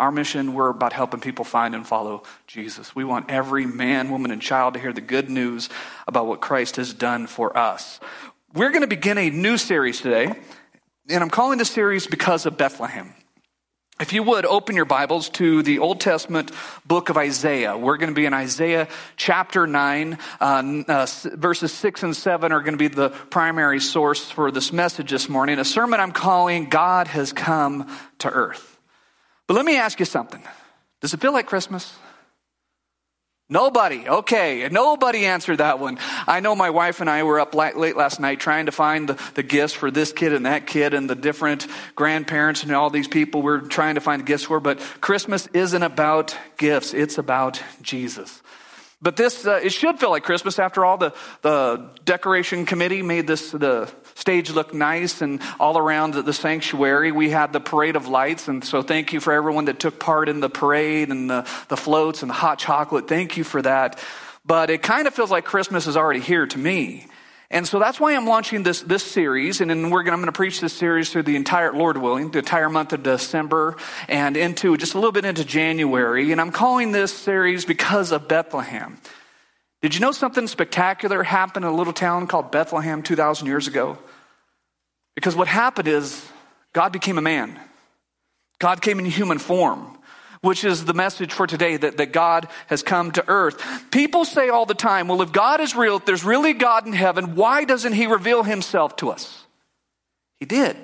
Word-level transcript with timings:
Our 0.00 0.10
mission, 0.10 0.54
we're 0.54 0.70
about 0.70 0.94
helping 0.94 1.20
people 1.20 1.44
find 1.44 1.74
and 1.74 1.86
follow 1.86 2.22
Jesus. 2.46 2.96
We 2.96 3.04
want 3.04 3.30
every 3.30 3.66
man, 3.66 4.10
woman, 4.10 4.30
and 4.30 4.40
child 4.40 4.72
to 4.72 4.80
hear 4.80 4.94
the 4.94 5.02
good 5.02 5.28
news 5.28 5.68
about 6.08 6.26
what 6.26 6.40
Christ 6.40 6.76
has 6.76 6.94
done 6.94 7.26
for 7.26 7.54
us. 7.54 8.00
We're 8.54 8.70
going 8.70 8.80
to 8.80 8.86
begin 8.86 9.18
a 9.18 9.28
new 9.28 9.58
series 9.58 10.00
today, 10.00 10.32
and 11.10 11.22
I'm 11.22 11.28
calling 11.28 11.58
this 11.58 11.70
series 11.70 12.06
Because 12.06 12.46
of 12.46 12.56
Bethlehem. 12.56 13.12
If 14.00 14.14
you 14.14 14.22
would 14.22 14.46
open 14.46 14.74
your 14.74 14.86
Bibles 14.86 15.28
to 15.30 15.62
the 15.62 15.80
Old 15.80 16.00
Testament 16.00 16.50
book 16.86 17.10
of 17.10 17.18
Isaiah, 17.18 17.76
we're 17.76 17.98
going 17.98 18.08
to 18.08 18.14
be 18.14 18.24
in 18.24 18.32
Isaiah 18.32 18.88
chapter 19.18 19.66
9. 19.66 20.18
Uh, 20.40 20.82
uh, 20.88 21.06
verses 21.34 21.74
6 21.74 22.04
and 22.04 22.16
7 22.16 22.52
are 22.52 22.60
going 22.60 22.72
to 22.72 22.78
be 22.78 22.88
the 22.88 23.10
primary 23.10 23.80
source 23.80 24.30
for 24.30 24.50
this 24.50 24.72
message 24.72 25.10
this 25.10 25.28
morning. 25.28 25.58
A 25.58 25.64
sermon 25.66 26.00
I'm 26.00 26.12
calling 26.12 26.70
God 26.70 27.06
Has 27.08 27.34
Come 27.34 27.94
to 28.20 28.30
Earth. 28.30 28.69
But 29.50 29.56
let 29.56 29.64
me 29.64 29.78
ask 29.78 29.98
you 29.98 30.06
something. 30.06 30.40
Does 31.00 31.12
it 31.12 31.20
feel 31.20 31.32
like 31.32 31.48
Christmas? 31.48 31.92
Nobody. 33.48 34.08
Okay. 34.08 34.68
Nobody 34.70 35.26
answered 35.26 35.58
that 35.58 35.80
one. 35.80 35.98
I 36.28 36.38
know 36.38 36.54
my 36.54 36.70
wife 36.70 37.00
and 37.00 37.10
I 37.10 37.24
were 37.24 37.40
up 37.40 37.52
late 37.52 37.96
last 37.96 38.20
night 38.20 38.38
trying 38.38 38.66
to 38.66 38.70
find 38.70 39.08
the, 39.08 39.20
the, 39.34 39.42
gifts 39.42 39.72
for 39.72 39.90
this 39.90 40.12
kid 40.12 40.32
and 40.32 40.46
that 40.46 40.68
kid 40.68 40.94
and 40.94 41.10
the 41.10 41.16
different 41.16 41.66
grandparents 41.96 42.62
and 42.62 42.70
all 42.70 42.90
these 42.90 43.08
people 43.08 43.42
we're 43.42 43.62
trying 43.62 43.96
to 43.96 44.00
find 44.00 44.24
gifts 44.24 44.44
for. 44.44 44.60
But 44.60 44.78
Christmas 45.00 45.48
isn't 45.48 45.82
about 45.82 46.36
gifts. 46.56 46.94
It's 46.94 47.18
about 47.18 47.60
Jesus. 47.82 48.42
But 49.02 49.16
this, 49.16 49.46
uh, 49.46 49.60
it 49.62 49.72
should 49.72 49.98
feel 49.98 50.10
like 50.10 50.24
Christmas 50.24 50.58
after 50.58 50.84
all. 50.84 50.98
The, 50.98 51.14
the 51.40 51.88
decoration 52.04 52.66
committee 52.66 53.00
made 53.00 53.26
this, 53.26 53.50
the 53.50 53.90
stage 54.14 54.50
look 54.50 54.74
nice 54.74 55.22
and 55.22 55.40
all 55.58 55.78
around 55.78 56.12
the 56.14 56.32
sanctuary. 56.34 57.10
We 57.10 57.30
had 57.30 57.54
the 57.54 57.60
parade 57.60 57.96
of 57.96 58.08
lights. 58.08 58.48
And 58.48 58.62
so 58.62 58.82
thank 58.82 59.14
you 59.14 59.20
for 59.20 59.32
everyone 59.32 59.64
that 59.66 59.78
took 59.78 59.98
part 59.98 60.28
in 60.28 60.40
the 60.40 60.50
parade 60.50 61.08
and 61.08 61.30
the, 61.30 61.48
the 61.68 61.78
floats 61.78 62.22
and 62.22 62.28
the 62.28 62.34
hot 62.34 62.58
chocolate. 62.58 63.08
Thank 63.08 63.38
you 63.38 63.44
for 63.44 63.62
that. 63.62 63.98
But 64.44 64.68
it 64.68 64.82
kind 64.82 65.06
of 65.06 65.14
feels 65.14 65.30
like 65.30 65.44
Christmas 65.44 65.86
is 65.86 65.96
already 65.96 66.20
here 66.20 66.46
to 66.46 66.58
me. 66.58 67.06
And 67.52 67.66
so 67.66 67.80
that's 67.80 67.98
why 67.98 68.14
I'm 68.14 68.26
launching 68.26 68.62
this, 68.62 68.80
this 68.80 69.02
series. 69.02 69.60
And 69.60 69.70
then 69.70 69.90
we're 69.90 70.04
gonna, 70.04 70.16
I'm 70.16 70.20
going 70.20 70.26
to 70.26 70.32
preach 70.32 70.60
this 70.60 70.72
series 70.72 71.10
through 71.10 71.24
the 71.24 71.34
entire, 71.34 71.72
Lord 71.72 71.96
willing, 71.96 72.30
the 72.30 72.38
entire 72.38 72.68
month 72.68 72.92
of 72.92 73.02
December 73.02 73.76
and 74.08 74.36
into 74.36 74.76
just 74.76 74.94
a 74.94 74.98
little 74.98 75.10
bit 75.10 75.24
into 75.24 75.44
January. 75.44 76.30
And 76.30 76.40
I'm 76.40 76.52
calling 76.52 76.92
this 76.92 77.12
series 77.12 77.64
because 77.64 78.12
of 78.12 78.28
Bethlehem. 78.28 78.98
Did 79.82 79.94
you 79.94 80.00
know 80.00 80.12
something 80.12 80.46
spectacular 80.46 81.24
happened 81.24 81.64
in 81.64 81.72
a 81.72 81.74
little 81.74 81.92
town 81.92 82.28
called 82.28 82.52
Bethlehem 82.52 83.02
2,000 83.02 83.46
years 83.46 83.66
ago? 83.66 83.98
Because 85.16 85.34
what 85.34 85.48
happened 85.48 85.88
is 85.88 86.24
God 86.72 86.92
became 86.92 87.18
a 87.18 87.22
man. 87.22 87.58
God 88.60 88.80
came 88.80 89.00
in 89.00 89.06
human 89.06 89.38
form 89.38 89.98
which 90.42 90.64
is 90.64 90.84
the 90.84 90.94
message 90.94 91.32
for 91.32 91.46
today 91.46 91.76
that, 91.76 91.98
that 91.98 92.12
God 92.12 92.48
has 92.68 92.82
come 92.82 93.12
to 93.12 93.24
earth. 93.28 93.90
People 93.90 94.24
say 94.24 94.48
all 94.48 94.66
the 94.66 94.74
time, 94.74 95.08
well, 95.08 95.22
if 95.22 95.32
God 95.32 95.60
is 95.60 95.76
real, 95.76 95.96
if 95.96 96.06
there's 96.06 96.24
really 96.24 96.54
God 96.54 96.86
in 96.86 96.92
heaven, 96.92 97.34
why 97.34 97.64
doesn't 97.64 97.92
he 97.92 98.06
reveal 98.06 98.42
himself 98.42 98.96
to 98.96 99.10
us? 99.10 99.44
He 100.38 100.46
did. 100.46 100.76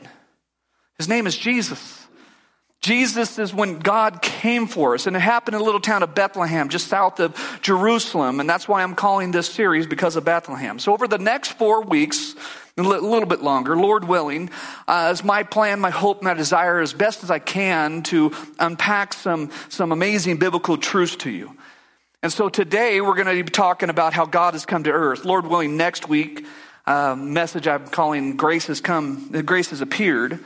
His 0.98 1.08
name 1.08 1.26
is 1.26 1.36
Jesus. 1.36 2.06
Jesus 2.82 3.38
is 3.38 3.52
when 3.52 3.80
God 3.80 4.22
came 4.22 4.66
for 4.66 4.94
us, 4.94 5.06
and 5.06 5.16
it 5.16 5.20
happened 5.20 5.56
in 5.56 5.60
a 5.60 5.64
little 5.64 5.80
town 5.80 6.02
of 6.02 6.14
Bethlehem, 6.14 6.68
just 6.68 6.86
south 6.86 7.18
of 7.18 7.58
Jerusalem, 7.60 8.38
and 8.38 8.48
that's 8.48 8.68
why 8.68 8.82
I'm 8.82 8.94
calling 8.94 9.32
this 9.32 9.48
series 9.48 9.86
because 9.86 10.14
of 10.14 10.24
Bethlehem. 10.24 10.78
So, 10.78 10.92
over 10.92 11.08
the 11.08 11.18
next 11.18 11.54
four 11.54 11.82
weeks, 11.82 12.36
a 12.78 12.82
little 12.82 13.24
bit 13.24 13.40
longer, 13.40 13.74
Lord 13.74 14.04
willing, 14.04 14.50
uh, 14.86 15.16
my 15.24 15.44
plan, 15.44 15.80
my 15.80 15.88
hope, 15.88 16.22
my 16.22 16.34
desire 16.34 16.80
as 16.80 16.92
best 16.92 17.24
as 17.24 17.30
I 17.30 17.38
can 17.38 18.02
to 18.04 18.34
unpack 18.58 19.14
some, 19.14 19.50
some 19.70 19.92
amazing 19.92 20.36
biblical 20.36 20.76
truths 20.76 21.16
to 21.16 21.30
you. 21.30 21.56
And 22.22 22.30
so 22.30 22.50
today 22.50 23.00
we're 23.00 23.14
going 23.14 23.34
to 23.34 23.42
be 23.42 23.50
talking 23.50 23.88
about 23.88 24.12
how 24.12 24.26
God 24.26 24.52
has 24.52 24.66
come 24.66 24.84
to 24.84 24.90
earth. 24.90 25.24
Lord 25.24 25.46
willing, 25.46 25.78
next 25.78 26.06
week, 26.06 26.44
uh, 26.84 27.14
message 27.16 27.66
I'm 27.66 27.88
calling 27.88 28.36
Grace 28.36 28.66
has 28.66 28.82
come, 28.82 29.30
Grace 29.46 29.70
has 29.70 29.80
appeared. 29.80 30.38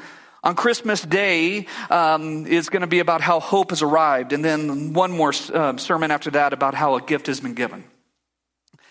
On 0.45 0.55
Christmas 0.55 1.03
Day 1.03 1.67
um, 1.91 2.47
is 2.47 2.69
going 2.69 2.83
to 2.83 2.87
be 2.87 3.01
about 3.01 3.23
how 3.23 3.41
hope 3.41 3.71
has 3.71 3.83
arrived, 3.83 4.33
and 4.33 4.45
then 4.45 4.93
one 4.93 5.11
more 5.11 5.33
uh, 5.53 5.77
sermon 5.79 6.13
after 6.13 6.31
that 6.31 6.53
about 6.53 6.75
how 6.75 6.95
a 6.95 7.03
gift 7.03 7.27
has 7.27 7.41
been 7.41 7.55
given. 7.55 7.83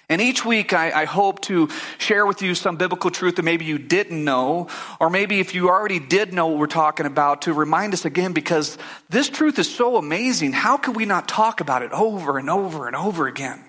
And 0.09 0.19
each 0.21 0.43
week, 0.43 0.73
I, 0.73 0.91
I, 1.01 1.05
hope 1.05 1.39
to 1.41 1.69
share 1.99 2.25
with 2.25 2.41
you 2.41 2.55
some 2.55 2.77
biblical 2.77 3.11
truth 3.11 3.35
that 3.35 3.43
maybe 3.43 3.65
you 3.65 3.77
didn't 3.77 4.23
know, 4.23 4.67
or 4.99 5.11
maybe 5.11 5.39
if 5.39 5.53
you 5.53 5.69
already 5.69 5.99
did 5.99 6.33
know 6.33 6.47
what 6.47 6.57
we're 6.57 6.65
talking 6.65 7.05
about, 7.05 7.43
to 7.43 7.53
remind 7.53 7.93
us 7.93 8.05
again, 8.05 8.33
because 8.33 8.79
this 9.09 9.29
truth 9.29 9.59
is 9.59 9.73
so 9.73 9.97
amazing. 9.97 10.51
How 10.51 10.77
can 10.77 10.95
we 10.95 11.05
not 11.05 11.27
talk 11.27 11.61
about 11.61 11.83
it 11.83 11.91
over 11.91 12.39
and 12.39 12.49
over 12.49 12.87
and 12.87 12.95
over 12.95 13.27
again? 13.27 13.63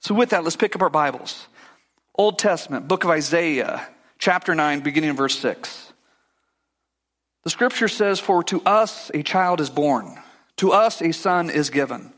So, 0.00 0.14
with 0.14 0.30
that, 0.30 0.44
let's 0.44 0.56
pick 0.56 0.76
up 0.76 0.82
our 0.82 0.90
Bibles. 0.90 1.46
Old 2.14 2.38
Testament, 2.38 2.86
book 2.86 3.04
of 3.04 3.10
Isaiah, 3.10 3.88
chapter 4.18 4.54
9, 4.54 4.80
beginning 4.80 5.08
in 5.10 5.16
verse 5.16 5.38
6. 5.38 5.94
The 7.44 7.50
scripture 7.50 7.88
says, 7.88 8.20
For 8.20 8.44
to 8.44 8.60
us 8.66 9.10
a 9.14 9.22
child 9.22 9.62
is 9.62 9.70
born, 9.70 10.18
to 10.58 10.72
us 10.72 11.00
a 11.00 11.12
son 11.12 11.48
is 11.48 11.70
given 11.70 12.12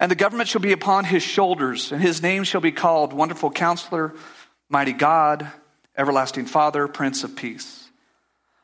and 0.00 0.10
the 0.10 0.16
government 0.16 0.48
shall 0.48 0.60
be 0.60 0.72
upon 0.72 1.04
his 1.04 1.22
shoulders, 1.22 1.92
and 1.92 2.02
his 2.02 2.22
name 2.22 2.44
shall 2.44 2.60
be 2.60 2.72
called 2.72 3.12
Wonderful 3.12 3.50
Counselor, 3.50 4.14
Mighty 4.68 4.92
God, 4.92 5.50
Everlasting 5.96 6.46
Father, 6.46 6.88
Prince 6.88 7.24
of 7.24 7.36
Peace. 7.36 7.88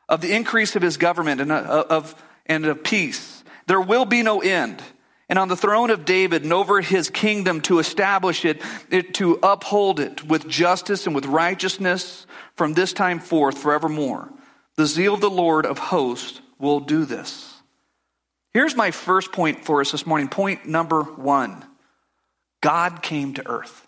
Of 0.09 0.21
the 0.21 0.35
increase 0.35 0.75
of 0.75 0.81
his 0.81 0.97
government 0.97 1.39
and 1.39 1.51
uh, 1.51 1.85
of, 1.89 2.15
and 2.45 2.65
of 2.65 2.83
peace, 2.83 3.43
there 3.67 3.79
will 3.79 4.05
be 4.05 4.23
no 4.23 4.41
end. 4.41 4.81
And 5.29 5.39
on 5.39 5.47
the 5.47 5.55
throne 5.55 5.91
of 5.91 6.03
David 6.03 6.43
and 6.43 6.51
over 6.51 6.81
his 6.81 7.09
kingdom 7.09 7.61
to 7.61 7.79
establish 7.79 8.43
it, 8.43 8.61
it 8.89 9.13
to 9.13 9.39
uphold 9.41 10.01
it 10.01 10.25
with 10.25 10.49
justice 10.49 11.05
and 11.05 11.15
with 11.15 11.25
righteousness 11.25 12.27
from 12.55 12.73
this 12.73 12.91
time 12.91 13.19
forth 13.19 13.57
forevermore. 13.57 14.29
The 14.75 14.85
zeal 14.85 15.13
of 15.13 15.21
the 15.21 15.29
Lord 15.29 15.65
of 15.65 15.79
hosts 15.79 16.41
will 16.59 16.81
do 16.81 17.05
this. 17.05 17.50
Here's 18.53 18.75
my 18.75 18.91
first 18.91 19.31
point 19.31 19.63
for 19.63 19.81
us 19.81 19.91
this 19.91 20.05
morning. 20.05 20.27
Point 20.27 20.65
number 20.65 21.03
one 21.03 21.65
God 22.61 23.01
came 23.01 23.33
to 23.35 23.47
earth. 23.47 23.87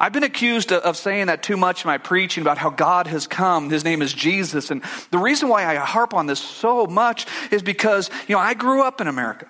I've 0.00 0.12
been 0.12 0.22
accused 0.22 0.70
of 0.70 0.96
saying 0.96 1.26
that 1.26 1.42
too 1.42 1.56
much 1.56 1.84
in 1.84 1.88
my 1.88 1.98
preaching 1.98 2.42
about 2.42 2.56
how 2.56 2.70
God 2.70 3.08
has 3.08 3.26
come. 3.26 3.68
His 3.68 3.82
name 3.82 4.00
is 4.00 4.12
Jesus. 4.12 4.70
And 4.70 4.82
the 5.10 5.18
reason 5.18 5.48
why 5.48 5.66
I 5.66 5.74
harp 5.74 6.14
on 6.14 6.26
this 6.26 6.38
so 6.38 6.86
much 6.86 7.26
is 7.50 7.62
because, 7.62 8.08
you 8.28 8.36
know, 8.36 8.40
I 8.40 8.54
grew 8.54 8.84
up 8.84 9.00
in 9.00 9.08
America. 9.08 9.48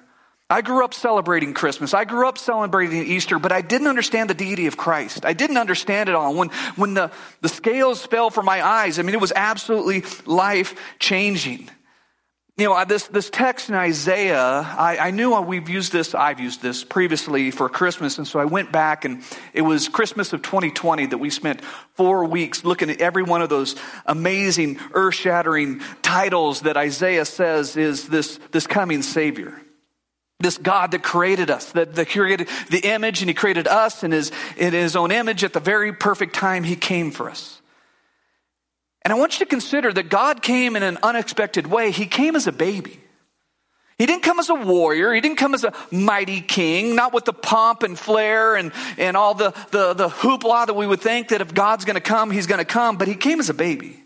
I 0.48 0.62
grew 0.62 0.82
up 0.82 0.94
celebrating 0.94 1.52
Christmas. 1.52 1.92
I 1.92 2.06
grew 2.06 2.26
up 2.26 2.38
celebrating 2.38 3.04
Easter, 3.04 3.38
but 3.38 3.52
I 3.52 3.60
didn't 3.60 3.88
understand 3.88 4.30
the 4.30 4.34
deity 4.34 4.66
of 4.66 4.78
Christ. 4.78 5.26
I 5.26 5.34
didn't 5.34 5.58
understand 5.58 6.08
it 6.08 6.14
all. 6.14 6.34
When, 6.34 6.48
when 6.76 6.94
the, 6.94 7.10
the 7.42 7.50
scales 7.50 8.06
fell 8.06 8.30
from 8.30 8.46
my 8.46 8.64
eyes, 8.64 8.98
I 8.98 9.02
mean, 9.02 9.14
it 9.14 9.20
was 9.20 9.32
absolutely 9.36 10.04
life 10.24 10.74
changing. 10.98 11.68
You 12.58 12.64
know, 12.64 12.84
this, 12.84 13.06
this 13.06 13.30
text 13.30 13.68
in 13.68 13.76
Isaiah, 13.76 14.36
I, 14.36 14.98
I 15.00 15.10
knew 15.12 15.40
we've 15.42 15.68
used 15.68 15.92
this, 15.92 16.12
I've 16.12 16.40
used 16.40 16.60
this 16.60 16.82
previously 16.82 17.52
for 17.52 17.68
Christmas, 17.68 18.18
and 18.18 18.26
so 18.26 18.40
I 18.40 18.46
went 18.46 18.72
back 18.72 19.04
and 19.04 19.22
it 19.54 19.62
was 19.62 19.88
Christmas 19.88 20.32
of 20.32 20.42
2020 20.42 21.06
that 21.06 21.18
we 21.18 21.30
spent 21.30 21.64
four 21.94 22.24
weeks 22.24 22.64
looking 22.64 22.90
at 22.90 23.00
every 23.00 23.22
one 23.22 23.42
of 23.42 23.48
those 23.48 23.76
amazing, 24.06 24.80
earth 24.92 25.14
shattering 25.14 25.82
titles 26.02 26.62
that 26.62 26.76
Isaiah 26.76 27.26
says 27.26 27.76
is 27.76 28.08
this, 28.08 28.40
this 28.50 28.66
coming 28.66 29.02
Savior. 29.02 29.62
This 30.40 30.58
God 30.58 30.90
that 30.90 31.04
created 31.04 31.50
us, 31.50 31.70
that, 31.72 31.94
that 31.94 32.08
created 32.08 32.48
the 32.70 32.80
image, 32.80 33.22
and 33.22 33.30
He 33.30 33.34
created 33.34 33.68
us 33.68 34.02
in 34.02 34.10
His, 34.10 34.32
in 34.56 34.72
His 34.72 34.96
own 34.96 35.12
image 35.12 35.44
at 35.44 35.52
the 35.52 35.60
very 35.60 35.92
perfect 35.92 36.34
time 36.34 36.64
He 36.64 36.74
came 36.74 37.12
for 37.12 37.30
us. 37.30 37.57
And 39.08 39.14
I 39.14 39.18
want 39.18 39.40
you 39.40 39.46
to 39.46 39.48
consider 39.48 39.90
that 39.90 40.10
God 40.10 40.42
came 40.42 40.76
in 40.76 40.82
an 40.82 40.98
unexpected 41.02 41.66
way. 41.66 41.92
He 41.92 42.04
came 42.04 42.36
as 42.36 42.46
a 42.46 42.52
baby. 42.52 43.00
He 43.96 44.04
didn't 44.04 44.22
come 44.22 44.38
as 44.38 44.50
a 44.50 44.54
warrior. 44.54 45.14
He 45.14 45.22
didn't 45.22 45.38
come 45.38 45.54
as 45.54 45.64
a 45.64 45.72
mighty 45.90 46.42
king, 46.42 46.94
not 46.94 47.14
with 47.14 47.24
the 47.24 47.32
pomp 47.32 47.84
and 47.84 47.98
flair 47.98 48.54
and, 48.54 48.70
and 48.98 49.16
all 49.16 49.32
the, 49.32 49.54
the, 49.70 49.94
the 49.94 50.08
hoopla 50.10 50.66
that 50.66 50.76
we 50.76 50.86
would 50.86 51.00
think 51.00 51.28
that 51.28 51.40
if 51.40 51.54
God's 51.54 51.86
going 51.86 51.94
to 51.94 52.02
come, 52.02 52.30
he's 52.30 52.46
going 52.46 52.58
to 52.58 52.66
come, 52.66 52.98
but 52.98 53.08
he 53.08 53.14
came 53.14 53.40
as 53.40 53.48
a 53.48 53.54
baby. 53.54 54.04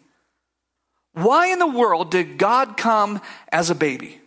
Why 1.15 1.49
in 1.49 1.59
the 1.59 1.67
world 1.67 2.12
did 2.12 2.38
God 2.38 2.77
come 2.77 3.21
as 3.50 3.71
a 3.71 3.75
baby? 3.75 4.21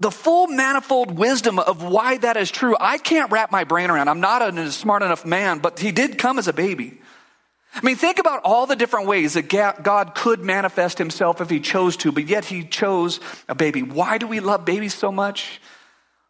The 0.00 0.10
full 0.10 0.48
manifold 0.48 1.16
wisdom 1.16 1.60
of 1.60 1.84
why 1.84 2.16
that 2.16 2.36
is 2.36 2.50
true, 2.50 2.76
I 2.80 2.98
can't 2.98 3.30
wrap 3.30 3.52
my 3.52 3.62
brain 3.62 3.88
around. 3.88 4.08
I'm 4.08 4.18
not 4.18 4.42
a 4.42 4.72
smart 4.72 5.04
enough 5.04 5.24
man, 5.24 5.60
but 5.60 5.78
he 5.78 5.92
did 5.92 6.18
come 6.18 6.40
as 6.40 6.48
a 6.48 6.52
baby. 6.52 6.98
I 7.76 7.80
mean, 7.82 7.96
think 7.96 8.18
about 8.18 8.42
all 8.44 8.66
the 8.66 8.76
different 8.76 9.08
ways 9.08 9.34
that 9.34 9.48
God 9.48 10.14
could 10.14 10.40
manifest 10.40 10.98
himself 10.98 11.40
if 11.40 11.50
he 11.50 11.58
chose 11.58 11.96
to, 11.98 12.12
but 12.12 12.28
yet 12.28 12.44
he 12.44 12.64
chose 12.64 13.18
a 13.48 13.54
baby. 13.54 13.82
Why 13.82 14.18
do 14.18 14.28
we 14.28 14.40
love 14.40 14.64
babies 14.64 14.94
so 14.94 15.10
much? 15.10 15.60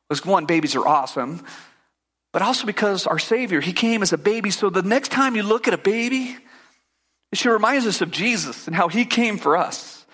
Because 0.09 0.25
one, 0.25 0.47
babies 0.47 0.75
are 0.75 0.87
awesome, 0.87 1.45
but 2.33 2.43
also 2.43 2.67
because 2.67 3.07
our 3.07 3.19
Savior, 3.19 3.61
he 3.61 3.73
came 3.73 4.03
as 4.03 4.13
a 4.13 4.19
baby. 4.19 4.51
So 4.51 4.71
the 4.71 4.83
next 4.83 5.11
time 5.11 5.37
you 5.37 5.43
look 5.43 5.69
at 5.69 5.75
a 5.75 5.79
baby, 5.79 6.37
it 7.31 7.39
should 7.39 7.53
remind 7.53 7.87
us 7.87 8.01
of 8.01 8.11
Jesus 8.11 8.67
and 8.67 8.75
how 8.75 8.89
he 8.89 9.05
came 9.05 9.39
for 9.39 9.57
us. 9.57 10.07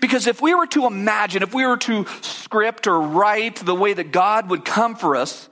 Because 0.00 0.26
if 0.26 0.40
we 0.40 0.54
were 0.54 0.66
to 0.68 0.86
imagine, 0.86 1.42
if 1.42 1.54
we 1.54 1.64
were 1.64 1.76
to 1.76 2.06
script 2.22 2.86
or 2.86 3.00
write 3.00 3.56
the 3.56 3.74
way 3.74 3.92
that 3.92 4.12
God 4.12 4.50
would 4.50 4.64
come 4.64 4.96
for 4.96 5.14
us, 5.14 5.48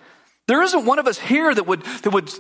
there 0.49 0.63
isn't 0.63 0.85
one 0.85 0.99
of 0.99 1.07
us 1.07 1.19
here 1.19 1.55
that 1.55 1.67
would, 1.67 1.83
that 1.83 2.11
would 2.11 2.31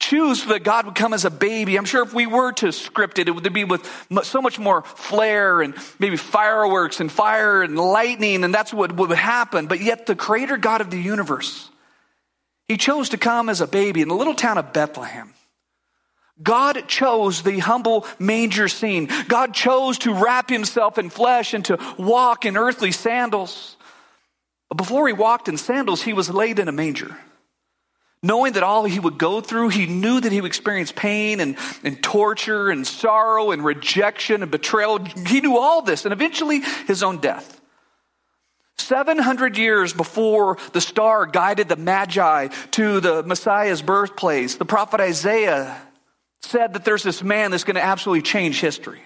choose 0.00 0.44
that 0.44 0.62
God 0.62 0.86
would 0.86 0.94
come 0.94 1.12
as 1.12 1.24
a 1.24 1.30
baby. 1.30 1.76
I'm 1.76 1.84
sure 1.84 2.02
if 2.02 2.14
we 2.14 2.26
were 2.26 2.52
to 2.52 2.72
script 2.72 3.18
it, 3.18 3.28
it 3.28 3.32
would 3.32 3.52
be 3.52 3.64
with 3.64 3.84
so 4.22 4.40
much 4.40 4.58
more 4.58 4.82
flair 4.82 5.60
and 5.60 5.74
maybe 5.98 6.16
fireworks 6.16 7.00
and 7.00 7.10
fire 7.10 7.62
and 7.62 7.76
lightning, 7.76 8.44
and 8.44 8.54
that's 8.54 8.72
what 8.72 8.92
would 8.96 9.10
happen. 9.10 9.66
But 9.66 9.80
yet, 9.80 10.06
the 10.06 10.14
creator 10.14 10.56
God 10.56 10.80
of 10.80 10.90
the 10.90 11.00
universe, 11.00 11.68
he 12.68 12.76
chose 12.76 13.08
to 13.10 13.18
come 13.18 13.48
as 13.48 13.60
a 13.60 13.66
baby 13.66 14.00
in 14.00 14.08
the 14.08 14.14
little 14.14 14.34
town 14.34 14.56
of 14.56 14.72
Bethlehem. 14.72 15.34
God 16.40 16.86
chose 16.86 17.42
the 17.42 17.58
humble 17.58 18.06
manger 18.20 18.68
scene. 18.68 19.08
God 19.26 19.52
chose 19.52 19.98
to 19.98 20.14
wrap 20.14 20.48
himself 20.48 20.96
in 20.96 21.10
flesh 21.10 21.52
and 21.52 21.64
to 21.64 21.78
walk 21.98 22.44
in 22.44 22.56
earthly 22.56 22.92
sandals. 22.92 23.76
But 24.68 24.76
before 24.76 25.08
he 25.08 25.12
walked 25.12 25.48
in 25.48 25.56
sandals, 25.56 26.02
he 26.02 26.12
was 26.12 26.30
laid 26.30 26.60
in 26.60 26.68
a 26.68 26.72
manger. 26.72 27.16
Knowing 28.22 28.54
that 28.54 28.64
all 28.64 28.84
he 28.84 28.98
would 28.98 29.16
go 29.16 29.40
through, 29.40 29.68
he 29.68 29.86
knew 29.86 30.20
that 30.20 30.32
he 30.32 30.40
would 30.40 30.48
experience 30.48 30.90
pain 30.90 31.38
and, 31.38 31.56
and 31.84 32.02
torture 32.02 32.68
and 32.68 32.84
sorrow 32.86 33.52
and 33.52 33.64
rejection 33.64 34.42
and 34.42 34.50
betrayal. 34.50 34.98
He 35.26 35.40
knew 35.40 35.56
all 35.56 35.82
this 35.82 36.04
and 36.04 36.12
eventually 36.12 36.60
his 36.86 37.02
own 37.02 37.18
death. 37.18 37.60
700 38.78 39.56
years 39.58 39.92
before 39.92 40.56
the 40.72 40.80
star 40.80 41.26
guided 41.26 41.68
the 41.68 41.76
Magi 41.76 42.48
to 42.72 43.00
the 43.00 43.22
Messiah's 43.22 43.82
birthplace, 43.82 44.56
the 44.56 44.64
prophet 44.64 45.00
Isaiah 45.00 45.80
said 46.40 46.72
that 46.72 46.84
there's 46.84 47.02
this 47.02 47.22
man 47.22 47.50
that's 47.50 47.64
going 47.64 47.74
to 47.74 47.82
absolutely 47.82 48.22
change 48.22 48.60
history. 48.60 49.02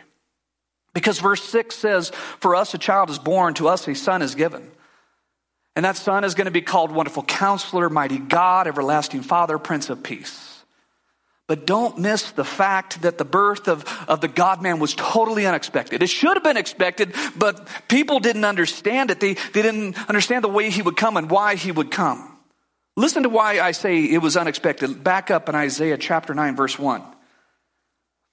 Because 0.95 1.19
verse 1.19 1.43
6 1.43 1.75
says, 1.75 2.11
For 2.11 2.55
us 2.55 2.75
a 2.75 2.79
child 2.79 3.11
is 3.11 3.19
born, 3.19 3.55
to 3.55 3.69
us 3.69 3.89
a 3.89 3.95
son 3.95 4.23
is 4.23 4.35
given. 4.35 4.71
And 5.75 5.85
that 5.85 5.97
son 5.97 6.25
is 6.25 6.35
going 6.35 6.45
to 6.47 6.51
be 6.51 6.61
called 6.61 6.93
Wonderful 6.93 7.23
Counselor, 7.23 7.89
Mighty 7.89 8.19
God, 8.19 8.67
Everlasting 8.67 9.23
Father, 9.23 9.59
Prince 9.59 9.89
of 9.89 10.03
Peace. 10.03 10.53
But 11.49 11.67
don't 11.67 11.99
miss 11.99 12.31
the 12.31 12.45
fact 12.45 13.03
that 13.03 13.19
the 13.19 13.25
birth 13.25 13.69
of, 13.69 13.85
of 14.09 14.21
the 14.21 14.29
God 14.29 14.63
man 14.63 14.79
was 14.79 14.95
totally 14.95 15.45
unexpected. 15.47 16.03
It 16.03 16.09
should 16.09 16.37
have 16.37 16.45
been 16.45 16.57
expected, 16.57 17.15
but 17.37 17.69
people 17.89 18.21
didn't 18.21 18.45
understand 18.45 19.11
it. 19.11 19.21
They, 19.21 19.35
they 19.35 19.63
didn't 19.63 19.99
understand 20.09 20.45
the 20.45 20.49
way 20.49 20.71
he 20.71 20.83
would 20.83 20.97
come 20.97 21.17
and 21.17 21.31
why 21.31 21.57
he 21.57 21.73
would 21.73 21.91
come. 21.91 22.29
Listen 22.97 23.23
to 23.25 23.29
why 23.29 23.61
I 23.61 23.73
say 23.73 24.05
it 24.05 24.19
was 24.19 24.37
unexpected. 24.37 25.03
Back 25.03 25.31
up 25.31 25.49
in 25.49 25.55
Isaiah 25.55 25.99
chapter 25.99 26.35
9, 26.35 26.57
verse 26.57 26.79
1. 26.79 27.03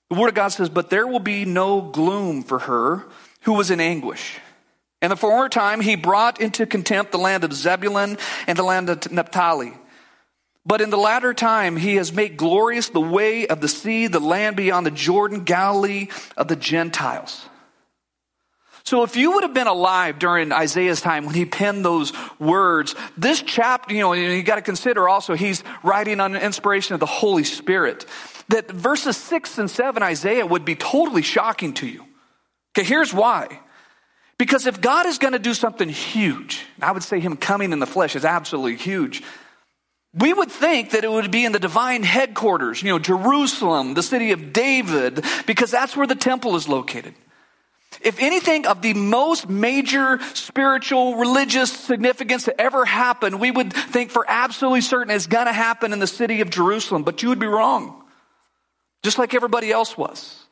The 0.10 0.16
Word 0.16 0.30
of 0.30 0.36
God 0.36 0.50
says, 0.50 0.70
But 0.70 0.90
there 0.90 1.08
will 1.08 1.20
be 1.20 1.46
no 1.46 1.82
gloom 1.82 2.44
for 2.44 2.60
her 2.60 3.06
who 3.42 3.54
was 3.54 3.72
in 3.72 3.80
anguish. 3.80 4.40
In 5.02 5.10
the 5.10 5.16
former 5.16 5.48
time, 5.48 5.80
he 5.80 5.96
brought 5.96 6.42
into 6.42 6.66
contempt 6.66 7.12
the 7.12 7.18
land 7.18 7.44
of 7.44 7.54
Zebulun 7.54 8.18
and 8.48 8.58
the 8.58 8.64
land 8.64 8.90
of 8.90 9.12
Naphtali. 9.12 9.74
But 10.66 10.82
in 10.82 10.90
the 10.90 10.98
latter 10.98 11.34
time, 11.34 11.78
he 11.78 11.96
has 11.96 12.12
made 12.12 12.36
glorious 12.36 12.90
the 12.90 13.00
way 13.00 13.48
of 13.48 13.62
the 13.62 13.70
sea, 13.70 14.08
the 14.08 14.20
land 14.20 14.58
beyond 14.58 14.86
the 14.86 14.92
Jordan, 14.92 15.46
Galilee 15.46 16.10
of 16.36 16.48
the 16.48 16.56
Gentiles. 16.56 17.48
So 18.84 19.04
if 19.04 19.16
you 19.16 19.34
would 19.34 19.44
have 19.44 19.54
been 19.54 19.68
alive 19.68 20.20
during 20.20 20.52
Isaiah's 20.52 21.00
time 21.00 21.26
when 21.26 21.36
he 21.36 21.46
penned 21.46 21.86
those 21.86 22.12
words, 22.40 22.96
this 23.18 23.42
chapter, 23.42 23.94
you 23.94 24.02
know, 24.02 24.14
you 24.14 24.44
got 24.44 24.56
to 24.56 24.62
consider 24.62 25.08
also 25.08 25.36
he's 25.36 25.64
writing 25.84 26.20
on 26.20 26.36
inspiration 26.36 26.94
of 26.94 27.00
the 27.00 27.06
Holy 27.06 27.44
Spirit. 27.44 28.06
That 28.50 28.70
verses 28.70 29.16
six 29.16 29.58
and 29.60 29.70
seven, 29.70 30.02
Isaiah 30.02 30.46
would 30.46 30.66
be 30.66 30.76
totally 30.76 31.22
shocking 31.22 31.74
to 31.76 31.88
you. 31.88 32.04
Okay, 32.72 32.84
here's 32.84 33.14
why. 33.14 33.60
Because 34.40 34.66
if 34.66 34.80
God 34.80 35.06
is 35.06 35.20
going 35.20 35.34
to 35.34 35.40
do 35.40 35.54
something 35.54 35.90
huge, 35.90 36.66
I 36.82 36.94
would 36.94 37.04
say 37.04 37.20
him 37.20 37.36
coming 37.36 37.74
in 37.74 37.80
the 37.80 37.86
flesh 37.86 38.16
is 38.16 38.24
absolutely 38.24 38.78
huge. 38.78 39.22
We 40.18 40.34
would 40.34 40.50
think 40.50 40.92
that 40.92 41.04
it 41.04 41.12
would 41.12 41.30
be 41.30 41.46
in 41.46 41.52
the 41.52 41.60
divine 41.60 42.02
headquarters, 42.02 42.82
you 42.82 42.90
know, 42.90 42.98
Jerusalem, 42.98 43.94
the 43.94 44.02
city 44.02 44.32
of 44.32 44.54
David, 44.54 45.24
because 45.46 45.70
that's 45.70 45.96
where 45.96 46.08
the 46.08 46.16
temple 46.16 46.56
is 46.56 46.68
located. 46.68 47.14
If 48.02 48.20
anything 48.20 48.66
of 48.66 48.82
the 48.82 48.94
most 48.94 49.50
major 49.50 50.20
spiritual, 50.34 51.18
religious 51.18 51.72
significance 51.72 52.46
that 52.46 52.60
ever 52.62 52.86
happened, 52.86 53.42
we 53.42 53.52
would 53.52 53.74
think 53.74 54.10
for 54.10 54.26
absolutely 54.28 54.82
certain 54.82 55.14
it's 55.14 55.28
going 55.28 55.48
to 55.48 55.54
happen 55.54 55.92
in 55.92 56.00
the 56.00 56.08
city 56.08 56.40
of 56.40 56.50
Jerusalem, 56.50 57.04
but 57.04 57.22
you 57.22 57.30
would 57.30 57.40
be 57.40 57.48
wrong. 57.48 58.04
Just 59.04 59.18
like 59.18 59.34
everybody 59.34 59.72
else 59.72 59.98
was. 59.98 60.44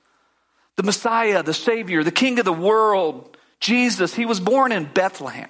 The 0.75 0.83
Messiah, 0.83 1.41
the 1.41 1.53
Savior, 1.53 2.03
the 2.03 2.11
King 2.11 2.37
of 2.37 2.45
the 2.45 2.53
world, 2.53 3.37
Jesus, 3.59 4.13
he 4.13 4.25
was 4.25 4.39
born 4.39 4.71
in 4.71 4.85
Bethlehem 4.85 5.49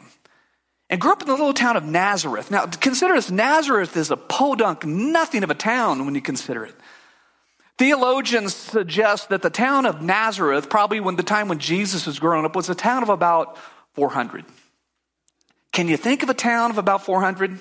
and 0.90 1.02
grew 1.02 1.12
up 1.12 1.22
in 1.22 1.28
the 1.28 1.34
little 1.34 1.54
town 1.54 1.76
of 1.76 1.84
Nazareth. 1.84 2.50
Now, 2.50 2.66
consider 2.66 3.16
this 3.16 3.30
Nazareth 3.30 3.98
is 3.98 4.12
a 4.12 4.18
podunk, 4.18 4.86
nothing 4.86 5.44
of 5.44 5.50
a 5.50 5.56
town 5.56 6.06
when 6.06 6.16
you 6.16 6.22
consider 6.22 6.66
it. 6.66 6.76
Theologians 7.78 8.56
suggest 8.56 9.30
that 9.30 9.42
the 9.42 9.50
town 9.50 9.86
of 9.86 10.02
Nazareth, 10.02 10.70
probably 10.70 11.00
when 11.00 11.16
the 11.16 11.24
time 11.24 11.48
when 11.48 11.60
Jesus 11.60 12.08
was 12.08 12.18
growing 12.18 12.44
up, 12.44 12.56
was 12.56 12.70
a 12.70 12.76
town 12.76 13.04
of 13.04 13.10
about 13.10 13.58
400. 13.94 14.46
Can 15.74 15.88
you 15.88 15.98
think 15.98 16.24
of 16.24 16.30
a 16.30 16.34
town 16.34 16.72
of 16.72 16.80
about 16.80 17.06
400? 17.06 17.60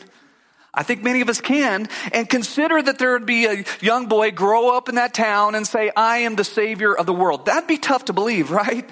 I 0.73 0.83
think 0.85 1.03
many 1.03 1.21
of 1.21 1.29
us 1.29 1.41
can. 1.41 1.89
And 2.13 2.29
consider 2.29 2.81
that 2.81 2.99
there 2.99 3.13
would 3.13 3.27
be 3.27 3.47
a 3.47 3.65
young 3.81 4.07
boy 4.07 4.31
grow 4.31 4.75
up 4.75 4.89
in 4.89 4.95
that 4.95 5.13
town 5.13 5.55
and 5.55 5.67
say, 5.67 5.91
I 5.95 6.19
am 6.19 6.37
the 6.37 6.45
savior 6.45 6.97
of 6.97 7.05
the 7.05 7.13
world. 7.13 7.47
That'd 7.47 7.67
be 7.67 7.79
tough 7.79 8.07
to 8.07 8.15
believe, 8.15 8.51
right? 8.51 8.89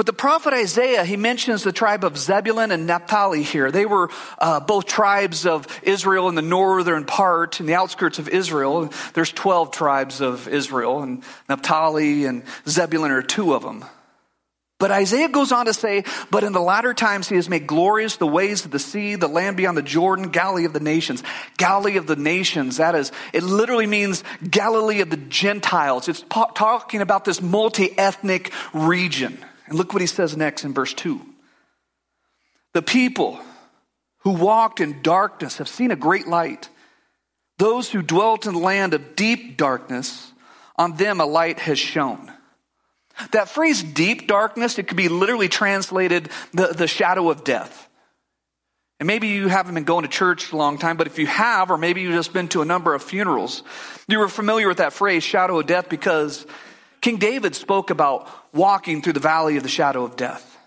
But 0.00 0.06
the 0.06 0.14
prophet 0.14 0.54
Isaiah, 0.54 1.04
he 1.04 1.18
mentions 1.18 1.62
the 1.62 1.72
tribe 1.72 2.04
of 2.04 2.16
Zebulun 2.16 2.70
and 2.70 2.86
Naphtali 2.86 3.42
here. 3.42 3.70
They 3.70 3.84
were 3.84 4.08
uh, 4.38 4.58
both 4.58 4.86
tribes 4.86 5.44
of 5.44 5.66
Israel 5.82 6.30
in 6.30 6.34
the 6.34 6.40
northern 6.40 7.04
part, 7.04 7.60
in 7.60 7.66
the 7.66 7.74
outskirts 7.74 8.18
of 8.18 8.26
Israel. 8.26 8.90
There's 9.12 9.30
12 9.30 9.72
tribes 9.72 10.22
of 10.22 10.48
Israel, 10.48 11.02
and 11.02 11.22
Naphtali 11.50 12.24
and 12.24 12.44
Zebulun 12.66 13.10
are 13.10 13.20
two 13.20 13.52
of 13.52 13.60
them. 13.60 13.84
But 14.78 14.90
Isaiah 14.90 15.28
goes 15.28 15.52
on 15.52 15.66
to 15.66 15.74
say, 15.74 16.04
But 16.30 16.44
in 16.44 16.54
the 16.54 16.62
latter 16.62 16.94
times 16.94 17.28
he 17.28 17.36
has 17.36 17.50
made 17.50 17.66
glorious 17.66 18.16
the 18.16 18.26
ways 18.26 18.64
of 18.64 18.70
the 18.70 18.78
sea, 18.78 19.16
the 19.16 19.28
land 19.28 19.58
beyond 19.58 19.76
the 19.76 19.82
Jordan, 19.82 20.30
Galilee 20.30 20.64
of 20.64 20.72
the 20.72 20.80
nations. 20.80 21.22
Galilee 21.58 21.98
of 21.98 22.06
the 22.06 22.16
nations, 22.16 22.78
that 22.78 22.94
is, 22.94 23.12
it 23.34 23.42
literally 23.42 23.86
means 23.86 24.24
Galilee 24.48 25.02
of 25.02 25.10
the 25.10 25.18
Gentiles. 25.18 26.08
It's 26.08 26.24
talking 26.30 27.02
about 27.02 27.26
this 27.26 27.42
multi 27.42 27.98
ethnic 27.98 28.50
region. 28.72 29.44
And 29.70 29.78
look 29.78 29.92
what 29.92 30.02
he 30.02 30.06
says 30.06 30.36
next 30.36 30.64
in 30.64 30.74
verse 30.74 30.92
2. 30.92 31.20
The 32.74 32.82
people 32.82 33.40
who 34.18 34.32
walked 34.32 34.80
in 34.80 35.00
darkness 35.00 35.58
have 35.58 35.68
seen 35.68 35.92
a 35.92 35.96
great 35.96 36.26
light. 36.26 36.68
Those 37.58 37.88
who 37.88 38.02
dwelt 38.02 38.46
in 38.46 38.54
the 38.54 38.58
land 38.58 38.94
of 38.94 39.14
deep 39.14 39.56
darkness, 39.56 40.32
on 40.76 40.96
them 40.96 41.20
a 41.20 41.24
light 41.24 41.60
has 41.60 41.78
shone. 41.78 42.32
That 43.30 43.48
phrase 43.48 43.82
deep 43.82 44.26
darkness, 44.26 44.78
it 44.78 44.88
could 44.88 44.96
be 44.96 45.08
literally 45.08 45.48
translated 45.48 46.30
the, 46.52 46.68
the 46.68 46.88
shadow 46.88 47.30
of 47.30 47.44
death. 47.44 47.88
And 48.98 49.06
maybe 49.06 49.28
you 49.28 49.48
haven't 49.48 49.74
been 49.74 49.84
going 49.84 50.02
to 50.02 50.10
church 50.10 50.52
a 50.52 50.56
long 50.56 50.78
time, 50.78 50.96
but 50.96 51.06
if 51.06 51.18
you 51.18 51.26
have, 51.26 51.70
or 51.70 51.78
maybe 51.78 52.02
you've 52.02 52.14
just 52.14 52.32
been 52.32 52.48
to 52.48 52.62
a 52.62 52.64
number 52.64 52.92
of 52.92 53.02
funerals, 53.02 53.62
you 54.08 54.18
were 54.18 54.28
familiar 54.28 54.68
with 54.68 54.78
that 54.78 54.92
phrase, 54.92 55.22
shadow 55.22 55.60
of 55.60 55.66
death, 55.66 55.88
because 55.88 56.44
King 57.00 57.18
David 57.18 57.54
spoke 57.54 57.90
about 57.90 58.28
walking 58.52 59.02
through 59.02 59.14
the 59.14 59.20
valley 59.20 59.56
of 59.56 59.62
the 59.62 59.68
shadow 59.68 60.04
of 60.04 60.16
death. 60.16 60.58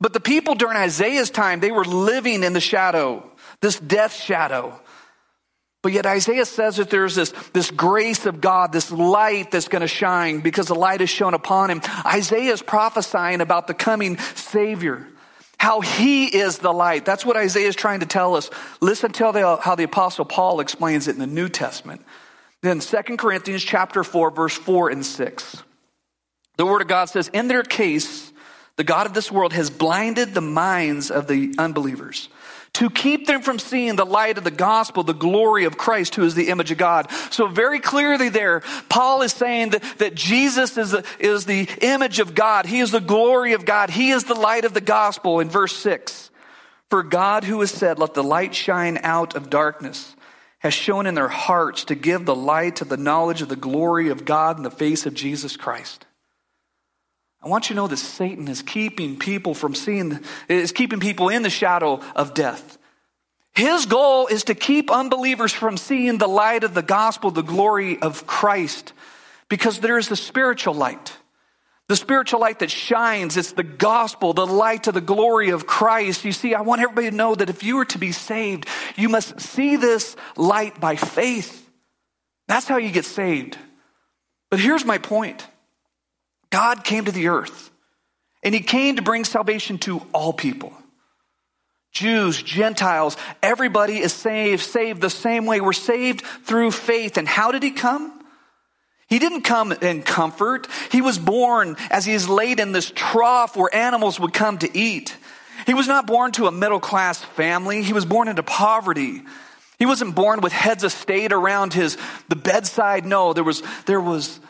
But 0.00 0.12
the 0.12 0.20
people 0.20 0.54
during 0.54 0.76
Isaiah's 0.76 1.30
time, 1.30 1.60
they 1.60 1.72
were 1.72 1.84
living 1.84 2.44
in 2.44 2.52
the 2.52 2.60
shadow, 2.60 3.28
this 3.60 3.78
death 3.80 4.14
shadow. 4.14 4.78
But 5.82 5.92
yet 5.92 6.06
Isaiah 6.06 6.44
says 6.44 6.76
that 6.76 6.90
there's 6.90 7.14
this, 7.14 7.32
this 7.52 7.70
grace 7.70 8.26
of 8.26 8.40
God, 8.40 8.72
this 8.72 8.90
light 8.90 9.50
that's 9.50 9.68
going 9.68 9.82
to 9.82 9.88
shine 9.88 10.40
because 10.40 10.66
the 10.66 10.74
light 10.74 11.00
is 11.00 11.10
shown 11.10 11.34
upon 11.34 11.70
him. 11.70 11.80
Isaiah 12.04 12.52
is 12.52 12.62
prophesying 12.62 13.40
about 13.40 13.66
the 13.66 13.74
coming 13.74 14.18
Savior, 14.18 15.06
how 15.56 15.80
he 15.80 16.26
is 16.26 16.58
the 16.58 16.72
light. 16.72 17.04
That's 17.04 17.24
what 17.24 17.36
Isaiah 17.36 17.68
is 17.68 17.76
trying 17.76 18.00
to 18.00 18.06
tell 18.06 18.34
us. 18.34 18.50
Listen 18.80 19.12
to 19.12 19.58
how 19.60 19.74
the 19.74 19.84
apostle 19.84 20.24
Paul 20.24 20.60
explains 20.60 21.08
it 21.08 21.12
in 21.12 21.20
the 21.20 21.26
New 21.26 21.48
Testament. 21.48 22.04
Then 22.60 22.80
2 22.80 23.16
Corinthians 23.16 23.62
chapter 23.62 24.02
4, 24.02 24.32
verse 24.32 24.54
4 24.54 24.90
and 24.90 25.06
6. 25.06 25.62
The 26.58 26.66
word 26.66 26.82
of 26.82 26.88
God 26.88 27.06
says, 27.06 27.28
In 27.28 27.48
their 27.48 27.62
case, 27.62 28.30
the 28.76 28.84
God 28.84 29.06
of 29.06 29.14
this 29.14 29.32
world 29.32 29.54
has 29.54 29.70
blinded 29.70 30.34
the 30.34 30.40
minds 30.42 31.10
of 31.10 31.26
the 31.26 31.54
unbelievers 31.56 32.28
to 32.74 32.90
keep 32.90 33.26
them 33.26 33.42
from 33.42 33.58
seeing 33.58 33.96
the 33.96 34.04
light 34.04 34.38
of 34.38 34.44
the 34.44 34.50
gospel, 34.50 35.02
the 35.02 35.14
glory 35.14 35.64
of 35.64 35.78
Christ, 35.78 36.14
who 36.14 36.24
is 36.24 36.34
the 36.34 36.48
image 36.48 36.70
of 36.70 36.78
God. 36.78 37.10
So 37.30 37.46
very 37.46 37.80
clearly 37.80 38.28
there, 38.28 38.60
Paul 38.88 39.22
is 39.22 39.32
saying 39.32 39.70
that, 39.70 39.82
that 39.98 40.14
Jesus 40.14 40.76
is 40.76 40.90
the, 40.90 41.04
is 41.18 41.46
the 41.46 41.68
image 41.80 42.20
of 42.20 42.34
God. 42.34 42.66
He 42.66 42.80
is 42.80 42.90
the 42.90 43.00
glory 43.00 43.54
of 43.54 43.64
God. 43.64 43.90
He 43.90 44.10
is 44.10 44.24
the 44.24 44.34
light 44.34 44.64
of 44.64 44.74
the 44.74 44.80
gospel 44.80 45.40
in 45.40 45.48
verse 45.48 45.76
6. 45.76 46.30
For 46.90 47.02
God 47.02 47.44
who 47.44 47.60
has 47.60 47.70
said, 47.70 47.98
let 47.98 48.14
the 48.14 48.22
light 48.22 48.54
shine 48.54 48.98
out 49.02 49.34
of 49.34 49.50
darkness 49.50 50.14
has 50.60 50.74
shown 50.74 51.06
in 51.06 51.14
their 51.14 51.28
hearts 51.28 51.84
to 51.84 51.94
give 51.94 52.24
the 52.24 52.34
light 52.34 52.80
of 52.80 52.88
the 52.88 52.96
knowledge 52.96 53.42
of 53.42 53.48
the 53.48 53.56
glory 53.56 54.08
of 54.08 54.24
God 54.24 54.56
in 54.56 54.64
the 54.64 54.70
face 54.70 55.06
of 55.06 55.14
Jesus 55.14 55.56
Christ. 55.56 56.04
I 57.42 57.48
want 57.48 57.70
you 57.70 57.74
to 57.74 57.76
know 57.76 57.86
that 57.86 57.96
Satan 57.98 58.48
is 58.48 58.62
keeping 58.62 59.18
people 59.18 59.54
from 59.54 59.74
seeing, 59.74 60.20
is 60.48 60.72
keeping 60.72 61.00
people 61.00 61.28
in 61.28 61.42
the 61.42 61.50
shadow 61.50 62.00
of 62.16 62.34
death. 62.34 62.78
His 63.54 63.86
goal 63.86 64.26
is 64.26 64.44
to 64.44 64.54
keep 64.54 64.90
unbelievers 64.90 65.52
from 65.52 65.76
seeing 65.76 66.18
the 66.18 66.28
light 66.28 66.64
of 66.64 66.74
the 66.74 66.82
gospel, 66.82 67.30
the 67.30 67.42
glory 67.42 68.00
of 68.00 68.26
Christ, 68.26 68.92
because 69.48 69.80
there 69.80 69.98
is 69.98 70.08
the 70.08 70.16
spiritual 70.16 70.74
light. 70.74 71.16
The 71.88 71.96
spiritual 71.96 72.40
light 72.40 72.58
that 72.58 72.70
shines, 72.70 73.36
it's 73.36 73.52
the 73.52 73.62
gospel, 73.62 74.34
the 74.34 74.46
light 74.46 74.86
of 74.88 74.94
the 74.94 75.00
glory 75.00 75.50
of 75.50 75.66
Christ. 75.66 76.24
You 76.24 76.32
see, 76.32 76.54
I 76.54 76.60
want 76.60 76.82
everybody 76.82 77.08
to 77.08 77.16
know 77.16 77.34
that 77.34 77.48
if 77.48 77.62
you 77.62 77.78
are 77.78 77.86
to 77.86 77.98
be 77.98 78.12
saved, 78.12 78.66
you 78.94 79.08
must 79.08 79.40
see 79.40 79.76
this 79.76 80.14
light 80.36 80.78
by 80.80 80.96
faith. 80.96 81.68
That's 82.46 82.68
how 82.68 82.76
you 82.76 82.90
get 82.90 83.06
saved. 83.06 83.56
But 84.50 84.60
here's 84.60 84.84
my 84.84 84.98
point 84.98 85.46
God 86.50 86.84
came 86.84 87.04
to 87.04 87.12
the 87.12 87.28
earth, 87.28 87.70
and 88.42 88.54
He 88.54 88.60
came 88.60 88.96
to 88.96 89.02
bring 89.02 89.24
salvation 89.24 89.78
to 89.78 90.02
all 90.12 90.32
people. 90.32 90.72
Jews, 91.92 92.40
Gentiles, 92.42 93.16
everybody 93.42 93.98
is 93.98 94.12
saved, 94.12 94.62
saved 94.62 95.00
the 95.00 95.10
same 95.10 95.46
way. 95.46 95.60
We're 95.60 95.72
saved 95.72 96.22
through 96.44 96.70
faith. 96.70 97.16
And 97.16 97.26
how 97.26 97.50
did 97.50 97.62
He 97.62 97.70
come? 97.70 98.18
He 99.08 99.18
didn't 99.18 99.42
come 99.42 99.72
in 99.72 100.02
comfort. 100.02 100.68
He 100.92 101.00
was 101.00 101.18
born 101.18 101.76
as 101.90 102.04
he 102.04 102.12
is 102.12 102.28
laid 102.28 102.60
in 102.60 102.72
this 102.72 102.92
trough 102.94 103.56
where 103.56 103.74
animals 103.74 104.20
would 104.20 104.34
come 104.34 104.58
to 104.58 104.78
eat. 104.78 105.16
He 105.66 105.72
was 105.72 105.88
not 105.88 106.06
born 106.06 106.32
to 106.32 106.46
a 106.46 106.52
middle 106.52 106.78
class 106.78 107.18
family. 107.18 107.82
He 107.82 107.94
was 107.94 108.04
born 108.04 108.28
into 108.28 108.42
poverty. 108.42 109.22
He 109.78 109.86
wasn't 109.86 110.14
born 110.14 110.42
with 110.42 110.52
heads 110.52 110.84
of 110.84 110.92
state 110.92 111.32
around 111.32 111.72
his 111.72 111.96
the 112.28 112.36
bedside. 112.36 113.06
No, 113.06 113.32
there 113.32 113.44
was 113.44 113.62
there 113.86 114.00
was 114.00 114.40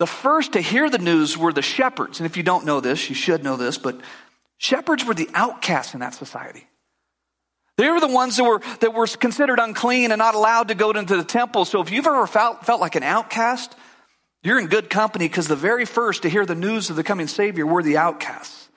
the 0.00 0.06
first 0.06 0.54
to 0.54 0.62
hear 0.62 0.88
the 0.88 0.96
news 0.96 1.36
were 1.36 1.52
the 1.52 1.60
shepherds. 1.60 2.20
And 2.20 2.26
if 2.26 2.38
you 2.38 2.42
don't 2.42 2.64
know 2.64 2.80
this, 2.80 3.10
you 3.10 3.14
should 3.14 3.44
know 3.44 3.56
this, 3.56 3.76
but 3.76 4.00
shepherds 4.56 5.04
were 5.04 5.12
the 5.12 5.28
outcasts 5.34 5.92
in 5.92 6.00
that 6.00 6.14
society. 6.14 6.66
They 7.76 7.90
were 7.90 8.00
the 8.00 8.08
ones 8.08 8.38
that 8.38 8.44
were, 8.44 8.62
that 8.80 8.94
were 8.94 9.06
considered 9.06 9.58
unclean 9.58 10.10
and 10.10 10.18
not 10.18 10.34
allowed 10.34 10.68
to 10.68 10.74
go 10.74 10.90
into 10.92 11.18
the 11.18 11.24
temple. 11.24 11.66
So 11.66 11.82
if 11.82 11.90
you've 11.90 12.06
ever 12.06 12.26
felt, 12.26 12.64
felt 12.64 12.80
like 12.80 12.96
an 12.96 13.02
outcast, 13.02 13.76
you're 14.42 14.58
in 14.58 14.68
good 14.68 14.88
company 14.88 15.28
because 15.28 15.48
the 15.48 15.54
very 15.54 15.84
first 15.84 16.22
to 16.22 16.30
hear 16.30 16.46
the 16.46 16.54
news 16.54 16.88
of 16.88 16.96
the 16.96 17.04
coming 17.04 17.26
Savior 17.26 17.66
were 17.66 17.82
the 17.82 17.98
outcasts. 17.98 18.70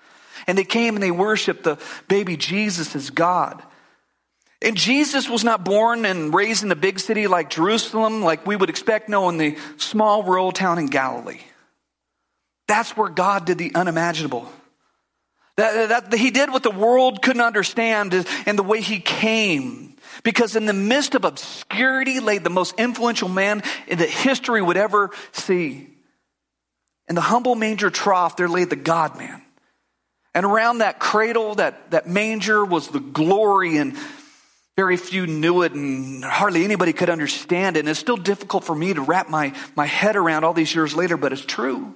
And 0.45 0.57
they 0.57 0.65
came 0.65 0.97
and 0.97 1.01
they 1.01 1.09
worshiped 1.09 1.63
the 1.63 1.79
baby 2.09 2.35
Jesus 2.35 2.97
as 2.97 3.11
God. 3.11 3.63
And 4.63 4.77
Jesus 4.77 5.29
was 5.29 5.43
not 5.43 5.65
born 5.65 6.05
and 6.05 6.33
raised 6.33 6.63
in 6.63 6.71
a 6.71 6.75
big 6.75 6.99
city 6.99 7.27
like 7.27 7.49
Jerusalem, 7.49 8.21
like 8.21 8.47
we 8.47 8.55
would 8.55 8.69
expect, 8.69 9.09
no, 9.09 9.27
in 9.27 9.37
the 9.37 9.57
small 9.75 10.23
rural 10.23 10.53
town 10.53 10.79
in 10.79 10.85
Galilee. 10.85 11.41
That's 12.67 12.95
where 12.95 13.09
God 13.09 13.45
did 13.45 13.57
the 13.57 13.75
unimaginable. 13.75 14.49
That, 15.57 15.89
that, 15.89 16.11
that 16.11 16.17
he 16.17 16.31
did 16.31 16.49
what 16.49 16.63
the 16.63 16.71
world 16.71 17.21
couldn't 17.21 17.41
understand 17.41 18.25
and 18.45 18.57
the 18.57 18.63
way 18.63 18.81
he 18.81 18.99
came 18.99 19.95
because 20.23 20.55
in 20.55 20.65
the 20.65 20.73
midst 20.73 21.13
of 21.13 21.25
obscurity 21.25 22.21
lay 22.21 22.37
the 22.37 22.49
most 22.49 22.79
influential 22.79 23.29
man 23.29 23.61
that 23.87 24.09
history 24.09 24.61
would 24.61 24.77
ever 24.77 25.11
see. 25.33 25.89
In 27.09 27.15
the 27.15 27.21
humble 27.21 27.55
manger 27.55 27.89
trough, 27.89 28.37
there 28.37 28.47
lay 28.47 28.63
the 28.63 28.77
God 28.77 29.17
man. 29.17 29.41
And 30.33 30.45
around 30.45 30.79
that 30.79 30.99
cradle, 30.99 31.55
that, 31.55 31.91
that 31.91 32.07
manger 32.07 32.63
was 32.65 32.87
the 32.87 32.99
glory, 32.99 33.77
and 33.77 33.95
very 34.75 34.97
few 34.97 35.27
knew 35.27 35.61
it, 35.61 35.73
and 35.73 36.23
hardly 36.23 36.63
anybody 36.63 36.93
could 36.93 37.09
understand 37.09 37.77
it. 37.77 37.81
And 37.81 37.89
it's 37.89 37.99
still 37.99 38.17
difficult 38.17 38.63
for 38.63 38.75
me 38.75 38.93
to 38.93 39.01
wrap 39.01 39.29
my, 39.29 39.53
my 39.75 39.85
head 39.85 40.15
around 40.15 40.43
all 40.43 40.53
these 40.53 40.73
years 40.73 40.95
later, 40.95 41.17
but 41.17 41.31
it's 41.31 41.45
true 41.45 41.93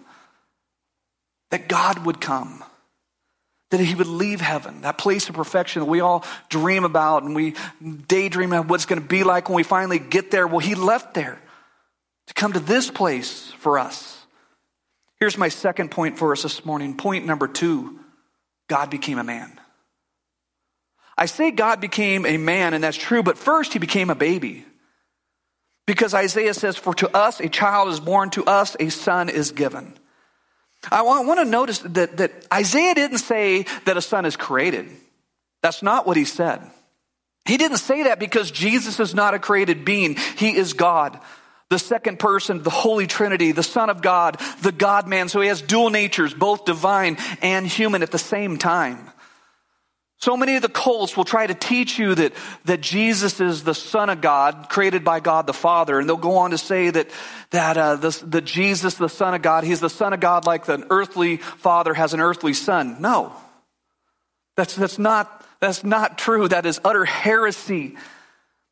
that 1.49 1.67
God 1.67 2.05
would 2.05 2.21
come 2.21 2.63
that 3.69 3.79
he 3.79 3.95
would 3.95 4.07
leave 4.07 4.39
heaven, 4.39 4.81
that 4.81 4.97
place 4.97 5.27
of 5.27 5.35
perfection 5.35 5.81
that 5.81 5.89
we 5.89 5.99
all 5.99 6.23
dream 6.49 6.85
about 6.85 7.23
and 7.23 7.35
we 7.35 7.53
daydream 8.07 8.53
about 8.53 8.67
what's 8.67 8.85
going 8.85 9.01
to 9.01 9.07
be 9.07 9.23
like 9.23 9.49
when 9.49 9.57
we 9.57 9.63
finally 9.63 9.99
get 9.99 10.31
there. 10.31 10.47
Well, 10.47 10.59
he 10.59 10.75
left 10.75 11.13
there 11.13 11.37
to 12.27 12.33
come 12.33 12.53
to 12.53 12.59
this 12.59 12.89
place 12.89 13.51
for 13.59 13.77
us. 13.77 14.25
Here's 15.19 15.37
my 15.37 15.49
second 15.49 15.91
point 15.91 16.17
for 16.17 16.31
us 16.31 16.43
this 16.43 16.63
morning. 16.63 16.95
Point 16.95 17.25
number 17.25 17.47
two 17.47 17.99
God 18.69 18.89
became 18.89 19.17
a 19.17 19.23
man. 19.23 19.59
I 21.17 21.25
say 21.25 21.51
God 21.51 21.81
became 21.81 22.25
a 22.25 22.37
man, 22.37 22.73
and 22.73 22.83
that's 22.83 22.97
true, 22.97 23.23
but 23.23 23.37
first 23.37 23.73
he 23.73 23.79
became 23.79 24.09
a 24.09 24.15
baby. 24.15 24.65
Because 25.87 26.13
Isaiah 26.13 26.53
says, 26.53 26.77
For 26.77 26.93
to 26.95 27.15
us 27.15 27.39
a 27.39 27.49
child 27.49 27.89
is 27.89 27.99
born, 27.99 28.29
to 28.31 28.45
us 28.45 28.75
a 28.79 28.89
son 28.89 29.29
is 29.29 29.51
given. 29.51 29.97
I 30.91 31.01
want 31.01 31.39
to 31.39 31.45
notice 31.45 31.79
that, 31.79 32.17
that 32.17 32.31
Isaiah 32.53 32.93
didn't 32.93 33.17
say 33.17 33.65
that 33.85 33.97
a 33.97 34.01
son 34.01 34.25
is 34.25 34.35
created. 34.35 34.89
That's 35.63 35.81
not 35.81 36.05
what 36.05 36.17
he 36.17 36.25
said. 36.25 36.61
He 37.45 37.57
didn't 37.57 37.77
say 37.77 38.03
that 38.03 38.19
because 38.19 38.51
Jesus 38.51 38.99
is 38.99 39.15
not 39.15 39.33
a 39.33 39.39
created 39.39 39.85
being. 39.85 40.15
He 40.37 40.55
is 40.55 40.73
God, 40.73 41.19
the 41.69 41.79
second 41.79 42.19
person, 42.19 42.61
the 42.61 42.69
Holy 42.69 43.07
Trinity, 43.07 43.53
the 43.53 43.63
Son 43.63 43.89
of 43.89 44.01
God, 44.01 44.39
the 44.61 44.71
God 44.71 45.07
man. 45.07 45.29
So 45.29 45.41
he 45.41 45.47
has 45.47 45.61
dual 45.61 45.89
natures, 45.89 46.33
both 46.33 46.65
divine 46.65 47.17
and 47.41 47.65
human 47.65 48.03
at 48.03 48.11
the 48.11 48.19
same 48.19 48.57
time. 48.57 49.09
So 50.19 50.35
many 50.35 50.55
of 50.55 50.63
the 50.63 50.69
cults 50.69 51.15
will 51.15 51.25
try 51.25 51.45
to 51.45 51.53
teach 51.53 51.99
you 51.99 52.15
that, 52.15 52.33
that 52.65 52.81
Jesus 52.81 53.39
is 53.39 53.63
the 53.63 53.75
Son 53.75 54.09
of 54.09 54.19
God, 54.19 54.67
created 54.67 55.03
by 55.03 55.19
God 55.19 55.45
the 55.45 55.53
Father. 55.53 55.99
And 55.99 56.09
they'll 56.09 56.17
go 56.17 56.37
on 56.37 56.51
to 56.51 56.57
say 56.57 56.89
that, 56.89 57.11
that, 57.51 57.77
uh, 57.77 58.41
Jesus, 58.41 58.95
the 58.95 59.09
Son 59.09 59.35
of 59.35 59.43
God, 59.43 59.63
he's 59.63 59.79
the 59.79 59.91
Son 59.91 60.13
of 60.13 60.19
God 60.19 60.45
like 60.47 60.67
an 60.69 60.85
earthly 60.89 61.37
father 61.37 61.93
has 61.93 62.15
an 62.15 62.19
earthly 62.19 62.53
son. 62.53 62.97
No. 62.99 63.31
That's, 64.55 64.75
that's, 64.75 64.97
not, 64.97 65.45
that's 65.59 65.83
not 65.83 66.17
true. 66.17 66.47
That 66.47 66.65
is 66.65 66.81
utter 66.83 67.05
heresy. 67.05 67.95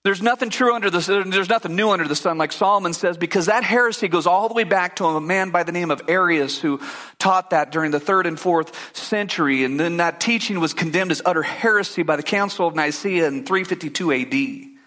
There's 0.05 0.21
nothing 0.21 0.51
true 0.51 0.75
under 0.75 0.91
the, 0.91 1.24
there's 1.25 1.50
nothing 1.50 1.75
new 1.75 1.89
under 1.89 2.07
the 2.07 2.15
sun, 2.15 2.38
like 2.38 2.51
Solomon 2.51 2.93
says, 2.93 3.17
because 3.17 3.47
that 3.47 3.63
heresy 3.63 4.07
goes 4.07 4.27
all 4.27 4.47
the 4.47 4.53
way 4.53 4.63
back 4.63 4.97
to 4.97 5.05
a 5.05 5.19
man 5.19 5.50
by 5.50 5.63
the 5.63 5.71
name 5.71 5.89
of 5.89 6.03
Arius 6.07 6.62
who 6.62 6.79
taught 7.17 7.50
that 7.50 7.71
during 7.71 7.89
the 7.89 8.00
third 8.00 8.27
and 8.27 8.39
fourth 8.39 8.95
century. 8.95 9.63
And 9.63 9.79
then 9.79 9.97
that 9.97 10.19
teaching 10.19 10.59
was 10.59 10.75
condemned 10.75 11.09
as 11.09 11.24
utter 11.25 11.41
heresy 11.41 12.03
by 12.03 12.17
the 12.17 12.21
Council 12.21 12.67
of 12.67 12.75
Nicaea 12.75 13.27
in 13.27 13.45
352 13.45 14.12
AD. 14.12 14.77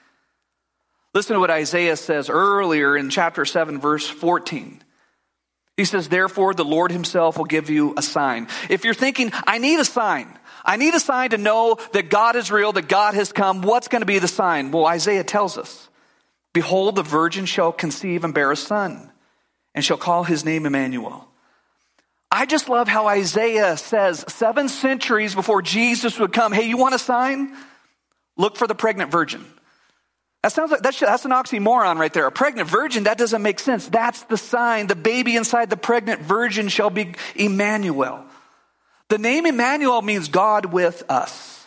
Listen 1.15 1.35
to 1.35 1.41
what 1.41 1.51
Isaiah 1.51 1.97
says 1.97 2.31
earlier 2.31 2.97
in 2.97 3.11
chapter 3.11 3.45
7, 3.45 3.81
verse 3.81 4.07
14. 4.07 4.85
He 5.77 5.85
says, 5.85 6.09
Therefore, 6.09 6.55
the 6.55 6.65
Lord 6.65 6.93
himself 6.93 7.39
will 7.39 7.45
give 7.45 7.71
you 7.71 7.93
a 7.97 8.03
sign. 8.03 8.47
If 8.71 8.85
you're 8.85 8.95
thinking, 8.95 9.33
I 9.49 9.59
need 9.59 9.81
a 9.81 9.85
sign, 9.85 10.39
I 10.69 10.77
need 10.77 10.93
a 10.93 11.01
sign 11.01 11.31
to 11.31 11.39
know 11.39 11.79
that 11.93 12.11
God 12.11 12.37
is 12.37 12.53
real, 12.53 12.73
that 12.73 12.89
God 12.89 13.15
has 13.15 13.33
come. 13.33 13.63
What's 13.63 13.89
going 13.89 14.03
to 14.03 14.07
be 14.07 14.19
the 14.19 14.29
sign? 14.29 14.71
Well, 14.71 14.85
Isaiah 14.87 15.25
tells 15.25 15.57
us 15.57 15.89
Behold, 16.53 16.97
the 16.97 17.03
virgin 17.03 17.47
shall 17.47 17.73
conceive 17.73 18.23
and 18.25 18.35
bear 18.35 18.53
a 18.53 18.57
son, 18.57 19.11
and 19.75 19.85
shall 19.85 19.97
call 19.97 20.25
his 20.25 20.45
name 20.45 20.67
Emmanuel. 20.67 21.27
I 22.31 22.45
just 22.45 22.69
love 22.69 22.89
how 22.89 23.07
Isaiah 23.07 23.77
says 23.79 24.25
seven 24.29 24.69
centuries 24.69 25.35
before 25.35 25.63
Jesus 25.63 26.19
would 26.19 26.33
come, 26.33 26.53
hey, 26.53 26.69
you 26.69 26.77
want 26.77 26.95
a 26.95 26.99
sign? 26.99 27.57
Look 28.37 28.57
for 28.57 28.67
the 28.67 28.75
pregnant 28.75 29.11
virgin. 29.11 29.47
That 30.43 30.53
sounds 30.53 30.71
like 30.71 30.83
that's, 30.83 31.01
that's 31.01 31.25
an 31.25 31.31
oxymoron 31.31 31.99
right 31.99 32.13
there. 32.13 32.27
A 32.27 32.33
pregnant 32.33 32.69
virgin, 32.69 33.05
that 33.05 33.19
doesn't 33.19 33.43
make 33.43 33.59
sense. 33.59 33.89
That's 33.89 34.23
the 34.25 34.37
sign. 34.37 34.87
The 34.87 34.97
baby 34.97 35.37
inside 35.37 35.71
the 35.71 35.77
pregnant 35.77 36.21
virgin 36.21 36.69
shall 36.69 36.91
be 36.91 37.15
Emmanuel. 37.35 38.25
The 39.09 39.19
name 39.19 39.47
Emmanuel 39.47 40.03
means 40.03 40.29
God 40.29 40.67
with 40.67 41.03
us. 41.09 41.67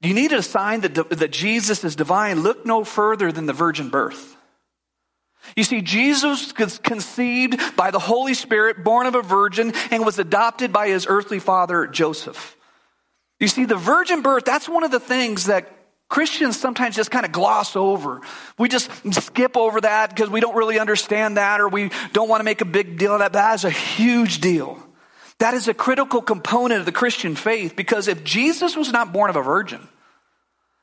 You 0.00 0.14
need 0.14 0.32
a 0.32 0.42
sign 0.42 0.80
that, 0.80 0.94
that 1.10 1.30
Jesus 1.30 1.84
is 1.84 1.94
divine. 1.94 2.42
Look 2.42 2.66
no 2.66 2.82
further 2.82 3.30
than 3.30 3.46
the 3.46 3.52
virgin 3.52 3.88
birth. 3.88 4.36
You 5.56 5.64
see, 5.64 5.80
Jesus 5.80 6.52
was 6.56 6.78
conceived 6.78 7.76
by 7.76 7.90
the 7.90 7.98
Holy 7.98 8.34
Spirit, 8.34 8.82
born 8.82 9.06
of 9.06 9.14
a 9.14 9.22
virgin, 9.22 9.72
and 9.90 10.04
was 10.04 10.18
adopted 10.18 10.72
by 10.72 10.88
his 10.88 11.06
earthly 11.08 11.38
father, 11.38 11.86
Joseph. 11.86 12.56
You 13.38 13.48
see, 13.48 13.64
the 13.64 13.76
virgin 13.76 14.22
birth, 14.22 14.44
that's 14.44 14.68
one 14.68 14.84
of 14.84 14.90
the 14.90 15.00
things 15.00 15.46
that 15.46 15.70
Christians 16.08 16.58
sometimes 16.58 16.94
just 16.94 17.10
kind 17.10 17.24
of 17.24 17.32
gloss 17.32 17.74
over. 17.74 18.20
We 18.58 18.68
just 18.68 18.90
skip 19.14 19.56
over 19.56 19.80
that 19.80 20.10
because 20.10 20.30
we 20.30 20.40
don't 20.40 20.54
really 20.54 20.78
understand 20.78 21.36
that 21.36 21.60
or 21.60 21.68
we 21.68 21.90
don't 22.12 22.28
want 22.28 22.40
to 22.40 22.44
make 22.44 22.60
a 22.60 22.66
big 22.66 22.98
deal 22.98 23.14
of 23.14 23.20
that. 23.20 23.32
But 23.32 23.38
that 23.38 23.54
is 23.54 23.64
a 23.64 23.70
huge 23.70 24.40
deal. 24.40 24.81
That 25.42 25.54
is 25.54 25.66
a 25.66 25.74
critical 25.74 26.22
component 26.22 26.78
of 26.78 26.86
the 26.86 26.92
Christian 26.92 27.34
faith 27.34 27.74
because 27.74 28.06
if 28.06 28.22
Jesus 28.22 28.76
was 28.76 28.92
not 28.92 29.12
born 29.12 29.28
of 29.28 29.34
a 29.34 29.42
virgin, 29.42 29.88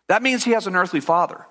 that 0.10 0.22
means 0.22 0.44
he 0.44 0.52
has 0.52 0.68
an 0.68 0.76
earthly 0.76 1.00
father. 1.00 1.46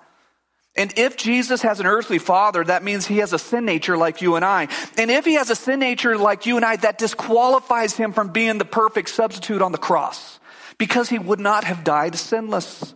And 0.77 0.93
if 0.95 1.17
Jesus 1.17 1.63
has 1.63 1.79
an 1.79 1.87
earthly 1.87 2.19
father, 2.19 2.63
that 2.63 2.83
means 2.83 3.07
he 3.07 3.17
has 3.17 3.33
a 3.33 3.39
sin 3.39 3.65
nature 3.65 3.97
like 3.97 4.21
you 4.21 4.35
and 4.35 4.45
I. 4.45 4.67
And 4.95 5.09
if 5.09 5.25
he 5.25 5.33
has 5.33 5.49
a 5.49 5.55
sin 5.55 5.79
nature 5.79 6.19
like 6.19 6.45
you 6.45 6.57
and 6.57 6.63
I, 6.63 6.75
that 6.75 6.99
disqualifies 6.99 7.97
him 7.97 8.13
from 8.13 8.27
being 8.27 8.59
the 8.59 8.63
perfect 8.63 9.09
substitute 9.09 9.63
on 9.63 9.71
the 9.71 9.79
cross 9.79 10.39
because 10.77 11.09
he 11.09 11.17
would 11.17 11.39
not 11.39 11.63
have 11.63 11.83
died 11.83 12.13
sinless. 12.13 12.93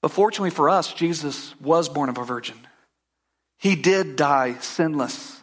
But 0.00 0.12
fortunately 0.12 0.48
for 0.48 0.70
us, 0.70 0.94
Jesus 0.94 1.54
was 1.60 1.90
born 1.90 2.08
of 2.08 2.16
a 2.16 2.24
virgin. 2.24 2.56
He 3.58 3.76
did 3.76 4.16
die 4.16 4.54
sinless. 4.60 5.41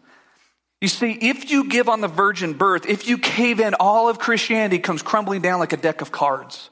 You 0.82 0.88
see, 0.88 1.12
if 1.12 1.52
you 1.52 1.68
give 1.68 1.90
on 1.90 2.00
the 2.02 2.08
virgin 2.08 2.54
birth, 2.54 2.86
if 2.86 3.08
you 3.08 3.18
cave 3.18 3.60
in, 3.60 3.74
all 3.74 4.08
of 4.08 4.18
Christianity 4.18 4.80
comes 4.80 5.02
crumbling 5.02 5.42
down 5.42 5.60
like 5.60 5.74
a 5.74 5.78
deck 5.78 6.02
of 6.02 6.12
cards. 6.12 6.70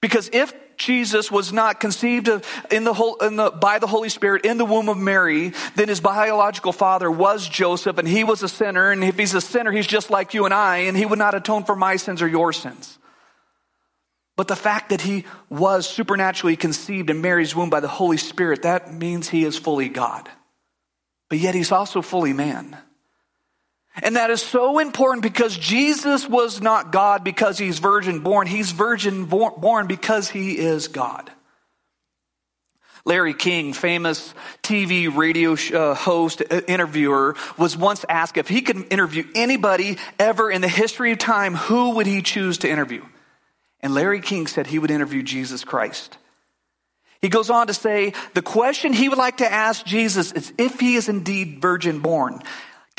Because 0.00 0.30
if 0.32 0.54
Jesus 0.78 1.30
was 1.30 1.52
not 1.52 1.80
conceived 1.80 2.28
in 2.70 2.84
the, 2.84 2.94
whole, 2.94 3.16
in 3.16 3.36
the, 3.36 3.50
by 3.50 3.80
the 3.80 3.86
Holy 3.86 4.08
Spirit 4.08 4.46
in 4.46 4.56
the 4.56 4.64
womb 4.64 4.88
of 4.88 4.96
Mary, 4.96 5.52
then 5.74 5.88
his 5.88 6.00
biological 6.00 6.72
father 6.72 7.10
was 7.10 7.46
Joseph, 7.48 7.98
and 7.98 8.08
he 8.08 8.24
was 8.24 8.42
a 8.42 8.48
sinner. 8.48 8.92
And 8.92 9.04
if 9.04 9.18
he's 9.18 9.34
a 9.34 9.40
sinner, 9.40 9.72
he's 9.72 9.88
just 9.88 10.08
like 10.08 10.32
you 10.32 10.44
and 10.44 10.54
I, 10.54 10.78
and 10.78 10.96
he 10.96 11.04
would 11.04 11.18
not 11.18 11.34
atone 11.34 11.64
for 11.64 11.76
my 11.76 11.96
sins 11.96 12.22
or 12.22 12.28
your 12.28 12.52
sins. 12.52 12.98
But 14.36 14.46
the 14.46 14.56
fact 14.56 14.90
that 14.90 15.00
he 15.00 15.24
was 15.50 15.86
supernaturally 15.86 16.56
conceived 16.56 17.10
in 17.10 17.20
Mary's 17.20 17.56
womb 17.56 17.70
by 17.70 17.80
the 17.80 17.88
Holy 17.88 18.16
Spirit, 18.16 18.62
that 18.62 18.94
means 18.94 19.28
he 19.28 19.44
is 19.44 19.58
fully 19.58 19.88
God. 19.88 20.30
But 21.28 21.40
yet 21.40 21.56
he's 21.56 21.72
also 21.72 22.00
fully 22.00 22.32
man. 22.32 22.78
And 24.02 24.16
that 24.16 24.30
is 24.30 24.42
so 24.42 24.78
important 24.78 25.22
because 25.22 25.56
Jesus 25.56 26.28
was 26.28 26.60
not 26.60 26.92
God 26.92 27.24
because 27.24 27.58
he's 27.58 27.78
virgin 27.78 28.20
born. 28.20 28.46
He's 28.46 28.70
virgin 28.70 29.24
born 29.24 29.86
because 29.86 30.30
he 30.30 30.58
is 30.58 30.88
God. 30.88 31.30
Larry 33.04 33.32
King, 33.32 33.72
famous 33.72 34.34
TV 34.62 35.14
radio 35.14 35.54
uh, 35.54 35.94
host, 35.94 36.42
uh, 36.50 36.60
interviewer, 36.68 37.36
was 37.56 37.74
once 37.74 38.04
asked 38.06 38.36
if 38.36 38.48
he 38.48 38.60
could 38.60 38.92
interview 38.92 39.24
anybody 39.34 39.96
ever 40.18 40.50
in 40.50 40.60
the 40.60 40.68
history 40.68 41.12
of 41.12 41.18
time, 41.18 41.54
who 41.54 41.94
would 41.94 42.06
he 42.06 42.20
choose 42.20 42.58
to 42.58 42.68
interview? 42.68 43.02
And 43.80 43.94
Larry 43.94 44.20
King 44.20 44.46
said 44.46 44.66
he 44.66 44.78
would 44.78 44.90
interview 44.90 45.22
Jesus 45.22 45.64
Christ. 45.64 46.18
He 47.22 47.30
goes 47.30 47.48
on 47.50 47.66
to 47.68 47.74
say 47.74 48.12
the 48.34 48.42
question 48.42 48.92
he 48.92 49.08
would 49.08 49.18
like 49.18 49.38
to 49.38 49.50
ask 49.50 49.84
Jesus 49.84 50.30
is 50.32 50.52
if 50.58 50.78
he 50.78 50.96
is 50.96 51.08
indeed 51.08 51.62
virgin 51.62 52.00
born. 52.00 52.42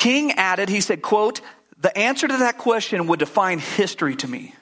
King 0.00 0.32
added, 0.32 0.70
he 0.70 0.80
said, 0.80 1.02
quote, 1.02 1.42
the 1.78 1.96
answer 1.96 2.26
to 2.26 2.36
that 2.38 2.56
question 2.56 3.06
would 3.08 3.18
define 3.18 3.58
history 3.58 4.16
to 4.16 4.26
me. 4.26 4.54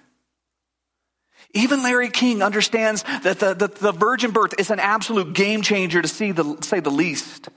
Even 1.55 1.85
Larry 1.85 2.11
King 2.11 2.43
understands 2.43 3.05
that 3.23 3.39
the, 3.39 3.55
the, 3.55 3.69
the, 3.69 3.93
virgin 3.93 4.33
birth 4.33 4.55
is 4.59 4.71
an 4.71 4.81
absolute 4.81 5.35
game 5.35 5.63
changer 5.63 6.03
to 6.03 6.09
see 6.09 6.33
the, 6.33 6.59
say 6.63 6.81
the 6.81 6.91
least. 6.91 7.49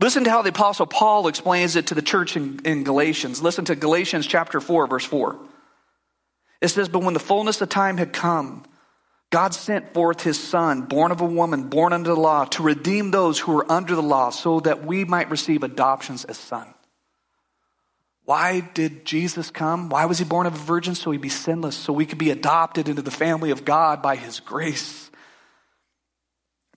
Listen 0.00 0.24
to 0.24 0.30
how 0.30 0.42
the 0.42 0.50
apostle 0.50 0.86
Paul 0.86 1.28
explains 1.28 1.76
it 1.76 1.86
to 1.86 1.94
the 1.94 2.02
church 2.02 2.36
in, 2.36 2.60
in 2.64 2.82
Galatians. 2.82 3.40
Listen 3.40 3.64
to 3.66 3.76
Galatians 3.76 4.26
chapter 4.26 4.60
4, 4.60 4.88
verse 4.88 5.04
4. 5.04 5.38
It 6.60 6.68
says, 6.68 6.88
But 6.88 7.04
when 7.04 7.14
the 7.14 7.20
fullness 7.20 7.60
of 7.60 7.68
time 7.68 7.96
had 7.96 8.12
come, 8.12 8.64
God 9.30 9.54
sent 9.54 9.94
forth 9.94 10.22
his 10.22 10.38
son, 10.38 10.82
born 10.82 11.12
of 11.12 11.20
a 11.20 11.26
woman, 11.26 11.68
born 11.68 11.92
under 11.92 12.10
the 12.10 12.20
law, 12.20 12.44
to 12.46 12.62
redeem 12.64 13.12
those 13.12 13.38
who 13.38 13.52
were 13.52 13.70
under 13.70 13.94
the 13.94 14.02
law, 14.02 14.30
so 14.30 14.58
that 14.60 14.84
we 14.84 15.04
might 15.04 15.30
receive 15.30 15.62
adoptions 15.62 16.24
as 16.24 16.36
sons. 16.36 16.74
Why 18.28 18.60
did 18.60 19.06
Jesus 19.06 19.50
come? 19.50 19.88
Why 19.88 20.04
was 20.04 20.18
he 20.18 20.24
born 20.26 20.46
of 20.46 20.52
a 20.52 20.58
virgin? 20.58 20.94
So 20.94 21.12
he'd 21.12 21.22
be 21.22 21.30
sinless, 21.30 21.74
so 21.74 21.94
we 21.94 22.04
could 22.04 22.18
be 22.18 22.28
adopted 22.28 22.86
into 22.86 23.00
the 23.00 23.10
family 23.10 23.52
of 23.52 23.64
God 23.64 24.02
by 24.02 24.16
his 24.16 24.38
grace. 24.40 25.10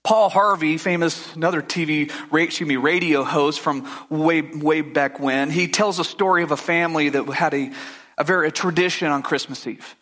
Paul 0.02 0.30
Harvey, 0.30 0.78
famous 0.78 1.36
another 1.36 1.60
TV, 1.60 2.10
excuse 2.32 2.66
me, 2.66 2.76
radio 2.76 3.22
host 3.22 3.60
from 3.60 3.86
way, 4.08 4.40
way 4.40 4.80
back 4.80 5.20
when, 5.20 5.50
he 5.50 5.68
tells 5.68 5.98
a 5.98 6.04
story 6.04 6.42
of 6.42 6.52
a 6.52 6.56
family 6.56 7.10
that 7.10 7.24
had 7.24 7.52
a, 7.52 7.70
a 8.16 8.24
very 8.24 8.48
a 8.48 8.50
tradition 8.50 9.08
on 9.08 9.22
Christmas 9.22 9.66
Eve. 9.66 9.94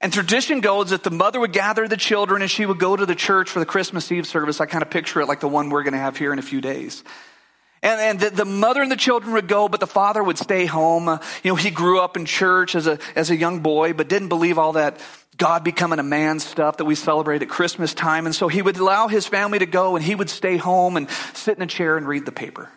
And 0.00 0.12
tradition 0.12 0.60
goes 0.60 0.90
that 0.90 1.02
the 1.02 1.10
mother 1.10 1.40
would 1.40 1.52
gather 1.52 1.88
the 1.88 1.96
children 1.96 2.40
and 2.40 2.48
she 2.48 2.66
would 2.66 2.78
go 2.78 2.94
to 2.94 3.04
the 3.04 3.16
church 3.16 3.50
for 3.50 3.58
the 3.58 3.66
Christmas 3.66 4.12
Eve 4.12 4.28
service. 4.28 4.60
I 4.60 4.66
kind 4.66 4.82
of 4.82 4.90
picture 4.90 5.20
it 5.20 5.26
like 5.26 5.40
the 5.40 5.48
one 5.48 5.70
we're 5.70 5.82
going 5.82 5.94
to 5.94 5.98
have 5.98 6.16
here 6.16 6.32
in 6.32 6.38
a 6.38 6.42
few 6.42 6.60
days. 6.60 7.02
And, 7.84 8.00
and 8.00 8.18
the, 8.18 8.30
the, 8.30 8.44
mother 8.46 8.80
and 8.80 8.90
the 8.90 8.96
children 8.96 9.34
would 9.34 9.46
go, 9.46 9.68
but 9.68 9.78
the 9.78 9.86
father 9.86 10.24
would 10.24 10.38
stay 10.38 10.64
home. 10.64 11.06
You 11.42 11.50
know, 11.50 11.54
he 11.54 11.70
grew 11.70 12.00
up 12.00 12.16
in 12.16 12.24
church 12.24 12.74
as 12.74 12.86
a, 12.86 12.98
as 13.14 13.30
a 13.30 13.36
young 13.36 13.60
boy, 13.60 13.92
but 13.92 14.08
didn't 14.08 14.30
believe 14.30 14.56
all 14.56 14.72
that 14.72 14.98
God 15.36 15.64
becoming 15.64 15.98
a 15.98 16.02
man 16.02 16.40
stuff 16.40 16.78
that 16.78 16.86
we 16.86 16.94
celebrate 16.94 17.42
at 17.42 17.50
Christmas 17.50 17.92
time. 17.92 18.24
And 18.24 18.34
so 18.34 18.48
he 18.48 18.62
would 18.62 18.78
allow 18.78 19.08
his 19.08 19.26
family 19.26 19.58
to 19.58 19.66
go 19.66 19.96
and 19.96 20.04
he 20.04 20.14
would 20.14 20.30
stay 20.30 20.56
home 20.56 20.96
and 20.96 21.10
sit 21.34 21.58
in 21.58 21.62
a 21.62 21.66
chair 21.66 21.98
and 21.98 22.08
read 22.08 22.24
the 22.24 22.32
paper. 22.32 22.70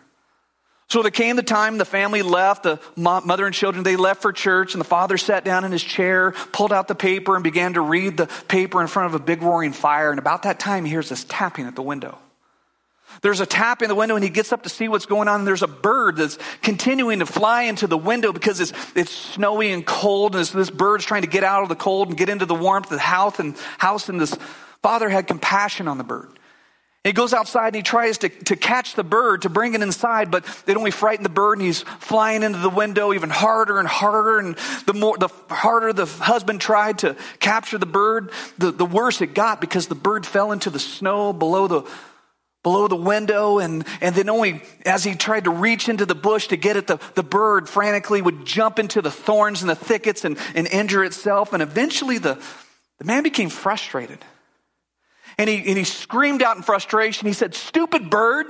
So 0.90 1.00
there 1.00 1.10
came 1.10 1.36
the 1.36 1.42
time 1.42 1.78
the 1.78 1.86
family 1.86 2.20
left, 2.20 2.64
the 2.64 2.78
mother 2.94 3.46
and 3.46 3.54
children, 3.54 3.84
they 3.84 3.96
left 3.96 4.20
for 4.20 4.32
church, 4.32 4.74
and 4.74 4.80
the 4.80 4.86
father 4.86 5.16
sat 5.16 5.42
down 5.42 5.64
in 5.64 5.72
his 5.72 5.82
chair, 5.82 6.32
pulled 6.52 6.72
out 6.72 6.86
the 6.86 6.94
paper, 6.94 7.34
and 7.34 7.44
began 7.44 7.74
to 7.74 7.80
read 7.80 8.18
the 8.18 8.26
paper 8.48 8.80
in 8.82 8.88
front 8.88 9.14
of 9.14 9.20
a 9.20 9.24
big 9.24 9.42
roaring 9.42 9.72
fire. 9.72 10.10
And 10.10 10.18
about 10.18 10.42
that 10.42 10.58
time, 10.58 10.84
he 10.84 10.90
hears 10.90 11.08
this 11.08 11.24
tapping 11.28 11.66
at 11.66 11.76
the 11.76 11.82
window. 11.82 12.18
There's 13.22 13.40
a 13.40 13.46
tap 13.46 13.82
in 13.82 13.88
the 13.88 13.94
window 13.94 14.14
and 14.14 14.24
he 14.24 14.30
gets 14.30 14.52
up 14.52 14.62
to 14.62 14.68
see 14.68 14.88
what's 14.88 15.06
going 15.06 15.28
on. 15.28 15.40
And 15.40 15.46
there's 15.46 15.62
a 15.62 15.68
bird 15.68 16.16
that's 16.16 16.38
continuing 16.62 17.18
to 17.18 17.26
fly 17.26 17.62
into 17.62 17.86
the 17.86 17.98
window 17.98 18.32
because 18.32 18.60
it's, 18.60 18.72
it's 18.94 19.10
snowy 19.10 19.72
and 19.72 19.84
cold. 19.84 20.36
And 20.36 20.44
this 20.44 20.70
bird's 20.70 21.04
trying 21.04 21.22
to 21.22 21.28
get 21.28 21.44
out 21.44 21.62
of 21.62 21.68
the 21.68 21.76
cold 21.76 22.08
and 22.08 22.16
get 22.16 22.28
into 22.28 22.46
the 22.46 22.54
warmth 22.54 22.86
of 22.86 22.92
the 22.92 22.98
house. 22.98 23.38
And, 23.38 23.56
house, 23.78 24.08
and 24.08 24.20
this 24.20 24.36
father 24.82 25.08
had 25.08 25.26
compassion 25.26 25.88
on 25.88 25.98
the 25.98 26.04
bird. 26.04 26.38
He 27.04 27.12
goes 27.12 27.32
outside 27.32 27.68
and 27.68 27.76
he 27.76 27.82
tries 27.82 28.18
to, 28.18 28.28
to 28.28 28.56
catch 28.56 28.94
the 28.94 29.04
bird 29.04 29.42
to 29.42 29.48
bring 29.48 29.74
it 29.74 29.82
inside, 29.82 30.30
but 30.30 30.44
it 30.66 30.76
only 30.76 30.90
frightened 30.90 31.24
the 31.24 31.30
bird 31.30 31.58
and 31.58 31.66
he's 31.66 31.80
flying 31.80 32.42
into 32.42 32.58
the 32.58 32.68
window 32.68 33.14
even 33.14 33.30
harder 33.30 33.78
and 33.78 33.88
harder. 33.88 34.38
And 34.38 34.56
the 34.84 34.94
more, 34.94 35.16
the 35.16 35.28
harder 35.48 35.92
the 35.92 36.06
husband 36.06 36.60
tried 36.60 36.98
to 36.98 37.16
capture 37.38 37.78
the 37.78 37.86
bird, 37.86 38.30
the, 38.58 38.72
the 38.72 38.84
worse 38.84 39.22
it 39.22 39.32
got 39.32 39.60
because 39.60 39.86
the 39.86 39.94
bird 39.94 40.26
fell 40.26 40.52
into 40.52 40.70
the 40.70 40.80
snow 40.80 41.32
below 41.32 41.66
the, 41.66 41.82
below 42.62 42.88
the 42.88 42.96
window 42.96 43.58
and, 43.58 43.84
and 44.00 44.14
then 44.14 44.28
only 44.28 44.62
as 44.84 45.04
he 45.04 45.14
tried 45.14 45.44
to 45.44 45.50
reach 45.50 45.88
into 45.88 46.04
the 46.04 46.14
bush 46.14 46.48
to 46.48 46.56
get 46.56 46.76
at 46.76 46.86
the, 46.86 46.98
the 47.14 47.22
bird 47.22 47.68
frantically 47.68 48.20
would 48.20 48.44
jump 48.44 48.78
into 48.78 49.00
the 49.00 49.10
thorns 49.10 49.62
and 49.62 49.70
the 49.70 49.76
thickets 49.76 50.24
and, 50.24 50.36
and 50.54 50.66
injure 50.66 51.04
itself 51.04 51.52
and 51.52 51.62
eventually 51.62 52.18
the, 52.18 52.34
the 52.98 53.04
man 53.04 53.22
became 53.22 53.48
frustrated 53.48 54.18
and 55.38 55.48
he, 55.48 55.56
and 55.58 55.78
he 55.78 55.84
screamed 55.84 56.42
out 56.42 56.56
in 56.56 56.62
frustration 56.62 57.28
he 57.28 57.32
said 57.32 57.54
stupid 57.54 58.10
bird 58.10 58.46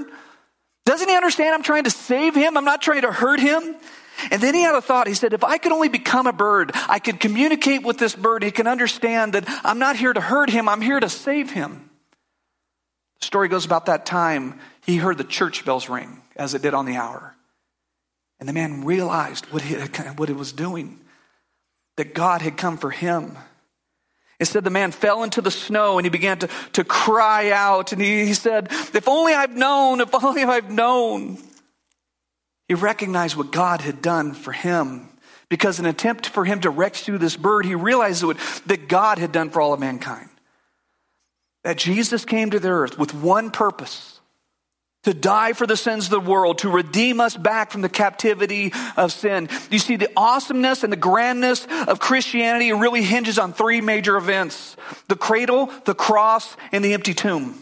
doesn't 0.86 1.08
he 1.08 1.14
understand 1.14 1.54
i'm 1.54 1.62
trying 1.62 1.84
to 1.84 1.90
save 1.90 2.34
him 2.34 2.56
i'm 2.56 2.64
not 2.64 2.80
trying 2.80 3.02
to 3.02 3.12
hurt 3.12 3.40
him 3.40 3.76
and 4.30 4.42
then 4.42 4.54
he 4.54 4.62
had 4.62 4.74
a 4.74 4.80
thought. 4.80 5.06
He 5.06 5.14
said, 5.14 5.32
if 5.32 5.44
I 5.44 5.58
could 5.58 5.70
only 5.70 5.88
become 5.88 6.26
a 6.26 6.32
bird, 6.32 6.72
I 6.88 6.98
could 6.98 7.20
communicate 7.20 7.84
with 7.84 7.98
this 7.98 8.16
bird. 8.16 8.42
He 8.42 8.50
can 8.50 8.66
understand 8.66 9.34
that 9.34 9.44
I'm 9.64 9.78
not 9.78 9.94
here 9.94 10.12
to 10.12 10.20
hurt 10.20 10.50
him. 10.50 10.68
I'm 10.68 10.80
here 10.80 10.98
to 10.98 11.08
save 11.08 11.52
him. 11.52 11.88
The 13.20 13.26
story 13.26 13.48
goes 13.48 13.64
about 13.64 13.87
that 13.87 14.07
time 14.07 14.61
he 14.88 14.96
heard 14.96 15.18
the 15.18 15.24
church 15.24 15.66
bells 15.66 15.90
ring 15.90 16.22
as 16.35 16.54
it 16.54 16.62
did 16.62 16.72
on 16.72 16.87
the 16.87 16.96
hour. 16.96 17.35
And 18.40 18.48
the 18.48 18.54
man 18.54 18.85
realized 18.85 19.44
what, 19.46 19.62
he, 19.62 19.74
what 20.16 20.31
it 20.31 20.37
was 20.37 20.52
doing, 20.52 20.98
that 21.96 22.14
God 22.14 22.40
had 22.40 22.57
come 22.57 22.78
for 22.78 22.90
him. 22.90 23.37
Instead, 24.40 24.64
the 24.64 24.70
man 24.70 24.92
fell 24.92 25.24
into 25.24 25.42
the 25.42 25.50
snow 25.50 25.98
and 25.98 26.07
he 26.07 26.11
began 26.11 26.38
to, 26.38 26.48
to 26.72 26.85
cry 26.85 27.50
out. 27.50 27.92
And 27.92 28.00
he, 28.00 28.24
he 28.24 28.33
said, 28.35 28.68
If 28.70 29.09
only 29.09 29.35
I've 29.35 29.54
known, 29.54 30.00
if 30.00 30.14
only 30.14 30.44
I've 30.44 30.70
known. 30.70 31.37
He 32.66 32.74
recognized 32.74 33.37
what 33.37 33.50
God 33.50 33.83
had 33.83 34.00
done 34.00 34.33
for 34.33 34.52
him 34.52 35.09
because 35.50 35.81
an 35.81 35.87
attempt 35.87 36.26
for 36.26 36.46
him 36.46 36.61
to 36.61 36.70
rescue 36.70 37.18
this 37.18 37.37
bird, 37.37 37.66
he 37.66 37.74
realized 37.74 38.22
what, 38.22 38.38
that 38.66 38.88
God 38.88 39.18
had 39.18 39.33
done 39.33 39.50
for 39.50 39.61
all 39.61 39.74
of 39.74 39.81
mankind 39.81 40.31
that 41.64 41.78
Jesus 41.78 42.24
came 42.24 42.50
to 42.50 42.60
the 42.60 42.68
earth 42.68 42.98
with 42.98 43.14
one 43.14 43.50
purpose 43.50 44.18
to 45.04 45.14
die 45.14 45.52
for 45.52 45.66
the 45.66 45.76
sins 45.76 46.04
of 46.06 46.10
the 46.10 46.20
world, 46.20 46.58
to 46.58 46.68
redeem 46.68 47.20
us 47.20 47.36
back 47.36 47.70
from 47.70 47.82
the 47.82 47.88
captivity 47.88 48.72
of 48.96 49.12
sin. 49.12 49.48
You 49.70 49.78
see, 49.78 49.96
the 49.96 50.10
awesomeness 50.16 50.82
and 50.84 50.92
the 50.92 50.96
grandness 50.96 51.66
of 51.86 52.00
Christianity 52.00 52.72
really 52.72 53.02
hinges 53.02 53.38
on 53.38 53.52
three 53.52 53.80
major 53.80 54.16
events 54.16 54.76
the 55.08 55.16
cradle, 55.16 55.72
the 55.84 55.94
cross, 55.94 56.56
and 56.72 56.84
the 56.84 56.94
empty 56.94 57.14
tomb. 57.14 57.58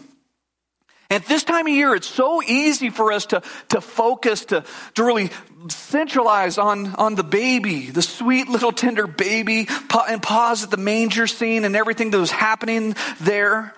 And 1.09 1.23
at 1.23 1.29
this 1.29 1.45
time 1.45 1.69
of 1.69 1.73
year, 1.73 1.95
it's 1.95 2.09
so 2.09 2.43
easy 2.43 2.91
for 2.91 3.13
us 3.13 3.27
to, 3.27 3.43
to 3.69 3.81
focus, 3.81 4.47
to, 4.47 4.65
to 4.95 5.05
really 5.05 5.31
centralize 5.69 6.59
on, 6.59 6.95
on 6.97 7.15
the 7.15 7.23
baby, 7.23 7.91
the 7.91 8.03
sweet 8.03 8.49
little 8.49 8.73
tender 8.73 9.07
baby, 9.07 9.69
and 10.09 10.21
pause 10.21 10.65
at 10.65 10.71
the 10.71 10.77
manger 10.77 11.29
scene 11.29 11.65
and 11.65 11.77
everything 11.77 12.11
that 12.11 12.19
was 12.19 12.33
happening 12.33 12.97
there. 13.21 13.73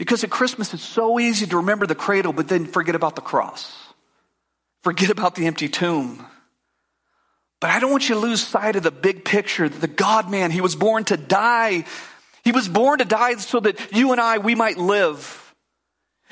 Because 0.00 0.24
at 0.24 0.30
Christmas, 0.30 0.72
it's 0.72 0.82
so 0.82 1.20
easy 1.20 1.46
to 1.46 1.58
remember 1.58 1.86
the 1.86 1.94
cradle, 1.94 2.32
but 2.32 2.48
then 2.48 2.64
forget 2.64 2.94
about 2.94 3.16
the 3.16 3.20
cross, 3.20 3.76
forget 4.82 5.10
about 5.10 5.34
the 5.34 5.46
empty 5.46 5.68
tomb. 5.68 6.24
But 7.60 7.68
I 7.68 7.80
don't 7.80 7.90
want 7.90 8.08
you 8.08 8.14
to 8.14 8.20
lose 8.22 8.42
sight 8.42 8.76
of 8.76 8.82
the 8.82 8.90
big 8.90 9.26
picture 9.26 9.68
the 9.68 9.86
God 9.86 10.30
man, 10.30 10.52
he 10.52 10.62
was 10.62 10.74
born 10.74 11.04
to 11.04 11.18
die. 11.18 11.84
He 12.42 12.50
was 12.50 12.66
born 12.66 13.00
to 13.00 13.04
die 13.04 13.34
so 13.34 13.60
that 13.60 13.92
you 13.92 14.12
and 14.12 14.20
I, 14.22 14.38
we 14.38 14.54
might 14.54 14.78
live. 14.78 15.54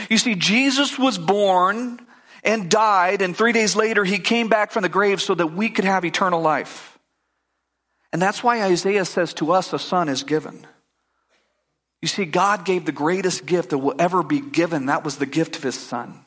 You 0.08 0.16
see, 0.16 0.34
Jesus 0.34 0.98
was 0.98 1.18
born 1.18 2.00
and 2.42 2.70
died, 2.70 3.20
and 3.20 3.36
three 3.36 3.52
days 3.52 3.76
later, 3.76 4.02
he 4.02 4.18
came 4.18 4.48
back 4.48 4.70
from 4.70 4.82
the 4.82 4.88
grave 4.88 5.20
so 5.20 5.34
that 5.34 5.48
we 5.48 5.68
could 5.68 5.84
have 5.84 6.06
eternal 6.06 6.40
life. 6.40 6.98
And 8.14 8.22
that's 8.22 8.42
why 8.42 8.62
Isaiah 8.62 9.04
says 9.04 9.34
to 9.34 9.52
us, 9.52 9.74
a 9.74 9.78
son 9.78 10.08
is 10.08 10.22
given. 10.22 10.66
You 12.00 12.08
see, 12.08 12.24
God 12.24 12.64
gave 12.64 12.84
the 12.84 12.92
greatest 12.92 13.44
gift 13.44 13.70
that 13.70 13.78
will 13.78 13.94
ever 13.98 14.22
be 14.22 14.40
given. 14.40 14.86
That 14.86 15.04
was 15.04 15.16
the 15.16 15.26
gift 15.26 15.56
of 15.56 15.62
his 15.62 15.74
son. 15.74 16.24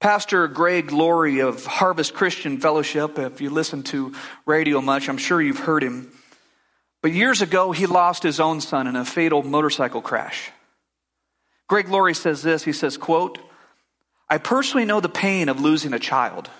Pastor 0.00 0.48
Greg 0.48 0.90
Laurie 0.90 1.40
of 1.40 1.64
Harvest 1.64 2.12
Christian 2.12 2.58
Fellowship, 2.58 3.18
if 3.20 3.40
you 3.40 3.50
listen 3.50 3.84
to 3.84 4.12
radio 4.46 4.80
much, 4.80 5.08
I'm 5.08 5.18
sure 5.18 5.40
you've 5.40 5.60
heard 5.60 5.84
him. 5.84 6.10
But 7.02 7.12
years 7.12 7.40
ago, 7.42 7.70
he 7.70 7.86
lost 7.86 8.24
his 8.24 8.40
own 8.40 8.60
son 8.60 8.88
in 8.88 8.96
a 8.96 9.04
fatal 9.04 9.44
motorcycle 9.44 10.02
crash. 10.02 10.50
Greg 11.68 11.88
Laurie 11.88 12.14
says 12.14 12.42
this, 12.42 12.64
he 12.64 12.72
says, 12.72 12.96
quote, 12.96 13.38
I 14.28 14.38
personally 14.38 14.84
know 14.84 15.00
the 15.00 15.08
pain 15.08 15.48
of 15.48 15.60
losing 15.60 15.92
a 15.92 15.98
child. 16.00 16.50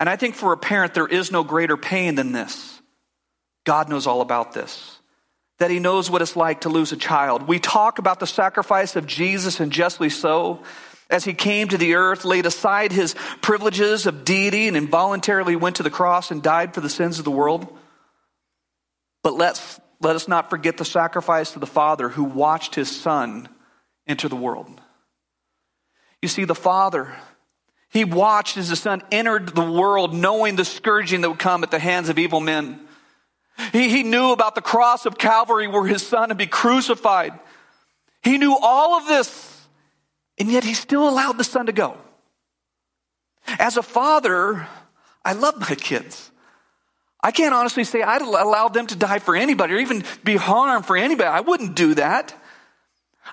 And 0.00 0.08
I 0.08 0.16
think 0.16 0.34
for 0.34 0.52
a 0.52 0.56
parent, 0.56 0.94
there 0.94 1.06
is 1.06 1.30
no 1.30 1.44
greater 1.44 1.76
pain 1.76 2.14
than 2.14 2.32
this. 2.32 2.80
God 3.64 3.88
knows 3.88 4.06
all 4.06 4.20
about 4.20 4.52
this. 4.52 4.91
That 5.62 5.70
he 5.70 5.78
knows 5.78 6.10
what 6.10 6.22
it's 6.22 6.34
like 6.34 6.62
to 6.62 6.68
lose 6.68 6.90
a 6.90 6.96
child. 6.96 7.46
We 7.46 7.60
talk 7.60 8.00
about 8.00 8.18
the 8.18 8.26
sacrifice 8.26 8.96
of 8.96 9.06
Jesus, 9.06 9.60
and 9.60 9.70
justly 9.70 10.08
so 10.08 10.64
as 11.08 11.24
he 11.24 11.34
came 11.34 11.68
to 11.68 11.78
the 11.78 11.94
earth, 11.94 12.24
laid 12.24 12.46
aside 12.46 12.90
his 12.90 13.14
privileges 13.42 14.06
of 14.06 14.24
deity, 14.24 14.66
and 14.66 14.76
involuntarily 14.76 15.54
went 15.54 15.76
to 15.76 15.84
the 15.84 15.88
cross 15.88 16.32
and 16.32 16.42
died 16.42 16.74
for 16.74 16.80
the 16.80 16.90
sins 16.90 17.20
of 17.20 17.24
the 17.24 17.30
world. 17.30 17.72
But 19.22 19.34
let's, 19.34 19.80
let 20.00 20.16
us 20.16 20.26
not 20.26 20.50
forget 20.50 20.78
the 20.78 20.84
sacrifice 20.84 21.54
of 21.54 21.60
the 21.60 21.66
Father 21.68 22.08
who 22.08 22.24
watched 22.24 22.74
his 22.74 22.90
Son 22.90 23.48
enter 24.08 24.28
the 24.28 24.34
world. 24.34 24.80
You 26.20 26.28
see, 26.28 26.44
the 26.44 26.56
Father, 26.56 27.14
he 27.88 28.04
watched 28.04 28.56
as 28.56 28.68
the 28.68 28.74
Son 28.74 29.00
entered 29.12 29.54
the 29.54 29.70
world 29.70 30.12
knowing 30.12 30.56
the 30.56 30.64
scourging 30.64 31.20
that 31.20 31.30
would 31.30 31.38
come 31.38 31.62
at 31.62 31.70
the 31.70 31.78
hands 31.78 32.08
of 32.08 32.18
evil 32.18 32.40
men. 32.40 32.80
He, 33.72 33.88
he 33.88 34.02
knew 34.02 34.32
about 34.32 34.54
the 34.54 34.62
cross 34.62 35.06
of 35.06 35.18
Calvary 35.18 35.68
where 35.68 35.86
his 35.86 36.06
Son 36.06 36.28
would 36.28 36.38
be 36.38 36.46
crucified. 36.46 37.38
He 38.22 38.38
knew 38.38 38.56
all 38.60 38.94
of 38.94 39.06
this 39.06 39.52
and 40.38 40.50
yet 40.50 40.64
he 40.64 40.74
still 40.74 41.08
allowed 41.08 41.38
the 41.38 41.44
son 41.44 41.66
to 41.66 41.72
go. 41.72 41.96
As 43.58 43.76
a 43.76 43.82
father, 43.82 44.66
I 45.24 45.34
love 45.34 45.58
my 45.60 45.74
kids. 45.74 46.30
I 47.22 47.30
can't 47.30 47.54
honestly 47.54 47.84
say 47.84 48.02
I'd 48.02 48.22
allow 48.22 48.68
them 48.68 48.86
to 48.88 48.96
die 48.96 49.20
for 49.20 49.36
anybody 49.36 49.74
or 49.74 49.78
even 49.78 50.04
be 50.24 50.36
harmed 50.36 50.86
for 50.86 50.96
anybody. 50.96 51.28
I 51.28 51.40
wouldn't 51.40 51.76
do 51.76 51.94
that. 51.94 52.34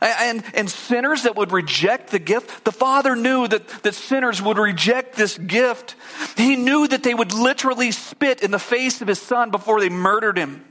And, 0.02 0.44
and 0.54 0.70
sinners 0.70 1.24
that 1.24 1.36
would 1.36 1.52
reject 1.52 2.12
the 2.12 2.20
gift, 2.20 2.64
the 2.64 2.72
Father 2.72 3.16
knew 3.16 3.48
that, 3.48 3.68
that 3.84 3.96
sinners 3.96 4.42
would 4.42 4.58
reject 4.58 5.16
this 5.16 5.38
gift. 5.38 5.96
He 6.38 6.56
knew 6.56 6.88
that 6.88 7.04
they 7.04 7.14
would 7.14 7.34
literally 7.34 7.92
spit 7.92 8.42
in 8.42 8.52
the 8.52 8.60
face 8.60 9.02
of 9.02 9.08
his 9.08 9.22
son 9.22 9.52
before 9.52 9.82
they 9.82 9.90
murdered 9.90 10.38
him. 10.38 10.64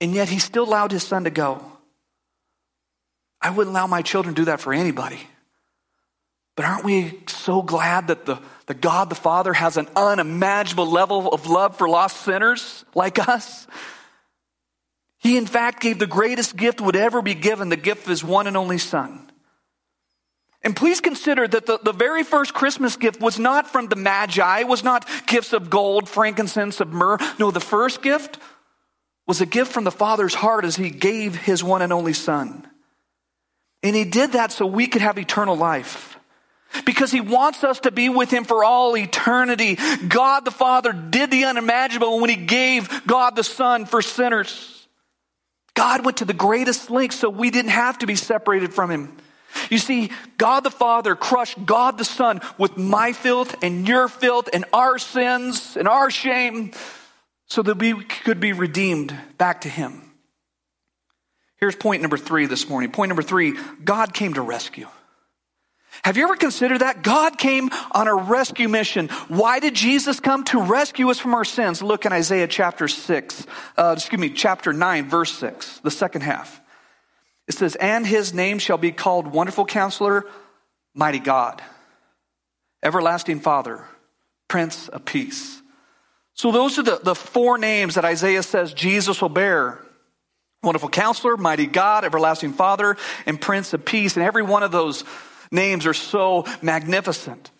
And 0.00 0.12
yet 0.12 0.28
he 0.28 0.38
still 0.38 0.64
allowed 0.64 0.92
his 0.92 1.02
son 1.02 1.24
to 1.24 1.30
go. 1.30 1.64
I 3.40 3.50
wouldn't 3.50 3.74
allow 3.74 3.86
my 3.86 4.02
children 4.02 4.34
to 4.34 4.42
do 4.42 4.44
that 4.46 4.60
for 4.60 4.74
anybody. 4.74 5.20
But 6.54 6.64
aren't 6.64 6.84
we 6.84 7.20
so 7.28 7.62
glad 7.62 8.08
that 8.08 8.26
the, 8.26 8.40
the 8.66 8.74
God 8.74 9.10
the 9.10 9.14
Father 9.14 9.52
has 9.52 9.76
an 9.76 9.88
unimaginable 9.94 10.90
level 10.90 11.28
of 11.28 11.46
love 11.46 11.76
for 11.76 11.88
lost 11.88 12.18
sinners 12.22 12.84
like 12.94 13.28
us? 13.28 13.66
He, 15.18 15.36
in 15.36 15.46
fact, 15.46 15.82
gave 15.82 15.98
the 15.98 16.06
greatest 16.06 16.56
gift 16.56 16.80
would 16.80 16.96
ever 16.96 17.22
be 17.22 17.34
given 17.34 17.68
the 17.68 17.76
gift 17.76 18.02
of 18.02 18.10
his 18.10 18.22
one 18.22 18.46
and 18.46 18.56
only 18.56 18.78
Son. 18.78 19.28
And 20.62 20.74
please 20.74 21.00
consider 21.00 21.46
that 21.46 21.66
the, 21.66 21.78
the 21.78 21.92
very 21.92 22.24
first 22.24 22.52
Christmas 22.52 22.96
gift 22.96 23.20
was 23.20 23.38
not 23.38 23.68
from 23.68 23.88
the 23.88 23.96
Magi, 23.96 24.64
was 24.64 24.82
not 24.82 25.08
gifts 25.26 25.52
of 25.52 25.70
gold, 25.70 26.08
frankincense, 26.08 26.80
of 26.80 26.92
myrrh. 26.92 27.18
No, 27.38 27.50
the 27.50 27.60
first 27.60 28.02
gift 28.02 28.38
was 29.26 29.40
a 29.40 29.46
gift 29.46 29.72
from 29.72 29.84
the 29.84 29.92
Father's 29.92 30.34
heart 30.34 30.64
as 30.64 30.74
he 30.74 30.90
gave 30.90 31.36
his 31.36 31.62
one 31.62 31.82
and 31.82 31.92
only 31.92 32.12
Son. 32.12 32.66
And 33.82 33.94
he 33.94 34.04
did 34.04 34.32
that 34.32 34.50
so 34.50 34.66
we 34.66 34.88
could 34.88 35.02
have 35.02 35.18
eternal 35.18 35.56
life. 35.56 36.18
Because 36.84 37.10
he 37.10 37.20
wants 37.20 37.64
us 37.64 37.80
to 37.80 37.90
be 37.90 38.08
with 38.08 38.30
him 38.30 38.44
for 38.44 38.64
all 38.64 38.96
eternity. 38.96 39.78
God 40.06 40.44
the 40.44 40.50
Father 40.50 40.92
did 40.92 41.30
the 41.30 41.44
unimaginable 41.44 42.20
when 42.20 42.30
he 42.30 42.36
gave 42.36 43.06
God 43.06 43.36
the 43.36 43.44
Son 43.44 43.86
for 43.86 44.02
sinners. 44.02 44.77
God 45.78 46.04
went 46.04 46.16
to 46.16 46.24
the 46.24 46.34
greatest 46.34 46.90
length 46.90 47.14
so 47.14 47.30
we 47.30 47.52
didn't 47.52 47.70
have 47.70 47.98
to 47.98 48.06
be 48.08 48.16
separated 48.16 48.74
from 48.74 48.90
him. 48.90 49.16
You 49.70 49.78
see, 49.78 50.10
God 50.36 50.64
the 50.64 50.72
Father 50.72 51.14
crushed 51.14 51.64
God 51.64 51.98
the 51.98 52.04
Son 52.04 52.40
with 52.58 52.76
my 52.76 53.12
filth 53.12 53.54
and 53.62 53.86
your 53.86 54.08
filth 54.08 54.48
and 54.52 54.64
our 54.72 54.98
sins 54.98 55.76
and 55.76 55.86
our 55.86 56.10
shame 56.10 56.72
so 57.46 57.62
that 57.62 57.78
we 57.78 57.94
could 58.02 58.40
be 58.40 58.52
redeemed 58.52 59.16
back 59.38 59.60
to 59.60 59.68
him. 59.68 60.02
Here's 61.58 61.76
point 61.76 62.02
number 62.02 62.16
three 62.16 62.46
this 62.46 62.68
morning. 62.68 62.90
Point 62.90 63.10
number 63.10 63.22
three 63.22 63.54
God 63.84 64.12
came 64.12 64.34
to 64.34 64.42
rescue. 64.42 64.88
Have 66.04 66.16
you 66.16 66.24
ever 66.24 66.36
considered 66.36 66.80
that? 66.80 67.02
God 67.02 67.38
came 67.38 67.70
on 67.92 68.08
a 68.08 68.14
rescue 68.14 68.68
mission. 68.68 69.08
Why 69.28 69.60
did 69.60 69.74
Jesus 69.74 70.20
come? 70.20 70.44
To 70.44 70.62
rescue 70.62 71.10
us 71.10 71.18
from 71.18 71.34
our 71.34 71.44
sins. 71.44 71.82
Look 71.82 72.06
in 72.06 72.12
Isaiah 72.12 72.46
chapter 72.46 72.88
6, 72.88 73.46
uh, 73.76 73.94
excuse 73.96 74.20
me, 74.20 74.30
chapter 74.30 74.72
9, 74.72 75.08
verse 75.08 75.32
6, 75.32 75.80
the 75.80 75.90
second 75.90 76.22
half. 76.22 76.60
It 77.46 77.54
says, 77.54 77.76
And 77.76 78.06
his 78.06 78.32
name 78.32 78.58
shall 78.58 78.78
be 78.78 78.92
called 78.92 79.26
Wonderful 79.26 79.64
Counselor, 79.64 80.24
Mighty 80.94 81.18
God, 81.18 81.62
Everlasting 82.82 83.40
Father, 83.40 83.84
Prince 84.48 84.88
of 84.88 85.04
Peace. 85.04 85.60
So 86.34 86.52
those 86.52 86.78
are 86.78 86.82
the, 86.84 87.00
the 87.02 87.14
four 87.16 87.58
names 87.58 87.96
that 87.96 88.04
Isaiah 88.04 88.44
says 88.44 88.72
Jesus 88.72 89.20
will 89.20 89.28
bear. 89.28 89.80
Wonderful 90.62 90.88
counselor, 90.88 91.36
mighty 91.36 91.66
God, 91.66 92.04
everlasting 92.04 92.52
Father, 92.52 92.96
and 93.26 93.40
Prince 93.40 93.72
of 93.74 93.84
Peace. 93.84 94.16
And 94.16 94.24
every 94.24 94.42
one 94.42 94.62
of 94.62 94.72
those 94.72 95.04
names 95.50 95.86
are 95.86 95.94
so 95.94 96.44
magnificent 96.62 97.50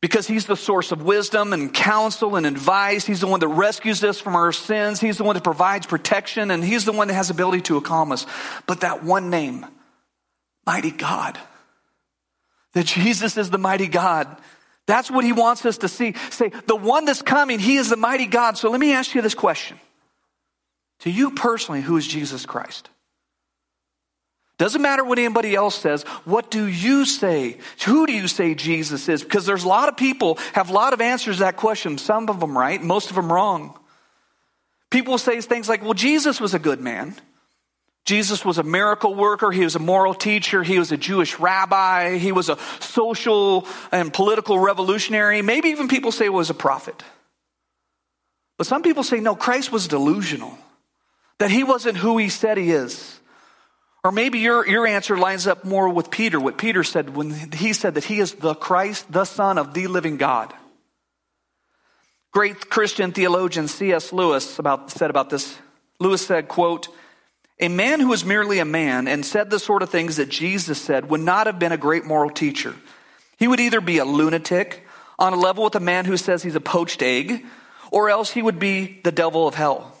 because 0.00 0.26
he's 0.26 0.46
the 0.46 0.56
source 0.56 0.92
of 0.92 1.02
wisdom 1.02 1.52
and 1.52 1.72
counsel 1.72 2.36
and 2.36 2.46
advice. 2.46 3.04
He's 3.04 3.20
the 3.20 3.26
one 3.26 3.40
that 3.40 3.48
rescues 3.48 4.02
us 4.02 4.18
from 4.18 4.34
our 4.34 4.52
sins. 4.52 5.00
He's 5.00 5.18
the 5.18 5.24
one 5.24 5.34
that 5.34 5.44
provides 5.44 5.86
protection 5.86 6.50
and 6.50 6.64
he's 6.64 6.84
the 6.84 6.92
one 6.92 7.08
that 7.08 7.14
has 7.14 7.30
ability 7.30 7.62
to 7.62 7.80
calm 7.80 8.12
us. 8.12 8.26
But 8.66 8.80
that 8.80 9.04
one 9.04 9.30
name, 9.30 9.66
mighty 10.66 10.90
God, 10.90 11.38
that 12.72 12.86
Jesus 12.86 13.36
is 13.36 13.50
the 13.50 13.58
mighty 13.58 13.88
God. 13.88 14.38
That's 14.86 15.10
what 15.10 15.24
he 15.24 15.32
wants 15.32 15.66
us 15.66 15.78
to 15.78 15.88
see. 15.88 16.14
Say, 16.30 16.50
the 16.66 16.76
one 16.76 17.04
that's 17.04 17.22
coming, 17.22 17.58
he 17.58 17.76
is 17.76 17.90
the 17.90 17.96
mighty 17.96 18.26
God. 18.26 18.56
So 18.56 18.70
let 18.70 18.80
me 18.80 18.92
ask 18.92 19.14
you 19.14 19.22
this 19.22 19.34
question. 19.34 19.78
To 21.00 21.10
you 21.10 21.32
personally, 21.32 21.80
who 21.80 21.96
is 21.96 22.06
Jesus 22.06 22.46
Christ? 22.46 22.88
Doesn't 24.60 24.82
matter 24.82 25.02
what 25.02 25.18
anybody 25.18 25.54
else 25.54 25.74
says. 25.74 26.02
What 26.26 26.50
do 26.50 26.66
you 26.66 27.06
say? 27.06 27.56
Who 27.86 28.06
do 28.06 28.12
you 28.12 28.28
say 28.28 28.54
Jesus 28.54 29.08
is? 29.08 29.22
Because 29.24 29.46
there's 29.46 29.64
a 29.64 29.68
lot 29.68 29.88
of 29.88 29.96
people 29.96 30.36
have 30.52 30.68
a 30.68 30.74
lot 30.74 30.92
of 30.92 31.00
answers 31.00 31.36
to 31.36 31.44
that 31.44 31.56
question. 31.56 31.96
Some 31.96 32.28
of 32.28 32.40
them 32.40 32.58
right, 32.58 32.82
most 32.82 33.08
of 33.08 33.16
them 33.16 33.32
wrong. 33.32 33.74
People 34.90 35.16
say 35.16 35.40
things 35.40 35.66
like, 35.66 35.82
well, 35.82 35.94
Jesus 35.94 36.42
was 36.42 36.52
a 36.52 36.58
good 36.58 36.78
man. 36.78 37.16
Jesus 38.04 38.44
was 38.44 38.58
a 38.58 38.62
miracle 38.62 39.14
worker. 39.14 39.50
He 39.50 39.64
was 39.64 39.76
a 39.76 39.78
moral 39.78 40.12
teacher. 40.12 40.62
He 40.62 40.78
was 40.78 40.92
a 40.92 40.98
Jewish 40.98 41.38
rabbi. 41.38 42.18
He 42.18 42.30
was 42.30 42.50
a 42.50 42.58
social 42.80 43.66
and 43.90 44.12
political 44.12 44.58
revolutionary. 44.58 45.40
Maybe 45.40 45.70
even 45.70 45.88
people 45.88 46.12
say 46.12 46.26
he 46.26 46.28
was 46.28 46.50
a 46.50 46.54
prophet. 46.54 47.02
But 48.58 48.66
some 48.66 48.82
people 48.82 49.04
say, 49.04 49.20
no, 49.20 49.34
Christ 49.34 49.72
was 49.72 49.88
delusional 49.88 50.58
that 51.38 51.50
he 51.50 51.64
wasn't 51.64 51.96
who 51.96 52.18
he 52.18 52.28
said 52.28 52.58
he 52.58 52.72
is. 52.72 53.19
Or 54.02 54.12
maybe 54.12 54.38
your, 54.38 54.66
your 54.66 54.86
answer 54.86 55.16
lines 55.16 55.46
up 55.46 55.64
more 55.64 55.88
with 55.88 56.10
Peter, 56.10 56.40
what 56.40 56.56
Peter 56.56 56.82
said 56.82 57.14
when 57.14 57.52
he 57.52 57.72
said 57.72 57.94
that 57.94 58.04
he 58.04 58.18
is 58.18 58.34
the 58.34 58.54
Christ, 58.54 59.10
the 59.12 59.24
Son 59.24 59.58
of 59.58 59.74
the 59.74 59.86
living 59.88 60.16
God. 60.16 60.54
Great 62.32 62.70
Christian 62.70 63.12
theologian 63.12 63.68
C.S. 63.68 64.12
Lewis 64.12 64.58
about, 64.58 64.90
said 64.90 65.10
about 65.10 65.30
this. 65.30 65.58
Lewis 65.98 66.24
said, 66.24 66.48
quote, 66.48 66.88
a 67.58 67.68
man 67.68 68.00
who 68.00 68.08
was 68.08 68.24
merely 68.24 68.58
a 68.58 68.64
man 68.64 69.06
and 69.06 69.26
said 69.26 69.50
the 69.50 69.58
sort 69.58 69.82
of 69.82 69.90
things 69.90 70.16
that 70.16 70.30
Jesus 70.30 70.80
said 70.80 71.10
would 71.10 71.20
not 71.20 71.46
have 71.46 71.58
been 71.58 71.72
a 71.72 71.76
great 71.76 72.06
moral 72.06 72.30
teacher. 72.30 72.74
He 73.38 73.46
would 73.46 73.60
either 73.60 73.82
be 73.82 73.98
a 73.98 74.04
lunatic 74.06 74.86
on 75.18 75.34
a 75.34 75.36
level 75.36 75.64
with 75.64 75.74
a 75.74 75.80
man 75.80 76.06
who 76.06 76.16
says 76.16 76.42
he's 76.42 76.54
a 76.54 76.60
poached 76.60 77.02
egg, 77.02 77.44
or 77.90 78.08
else 78.08 78.30
he 78.30 78.40
would 78.40 78.58
be 78.58 79.00
the 79.04 79.12
devil 79.12 79.46
of 79.46 79.54
hell. 79.54 79.94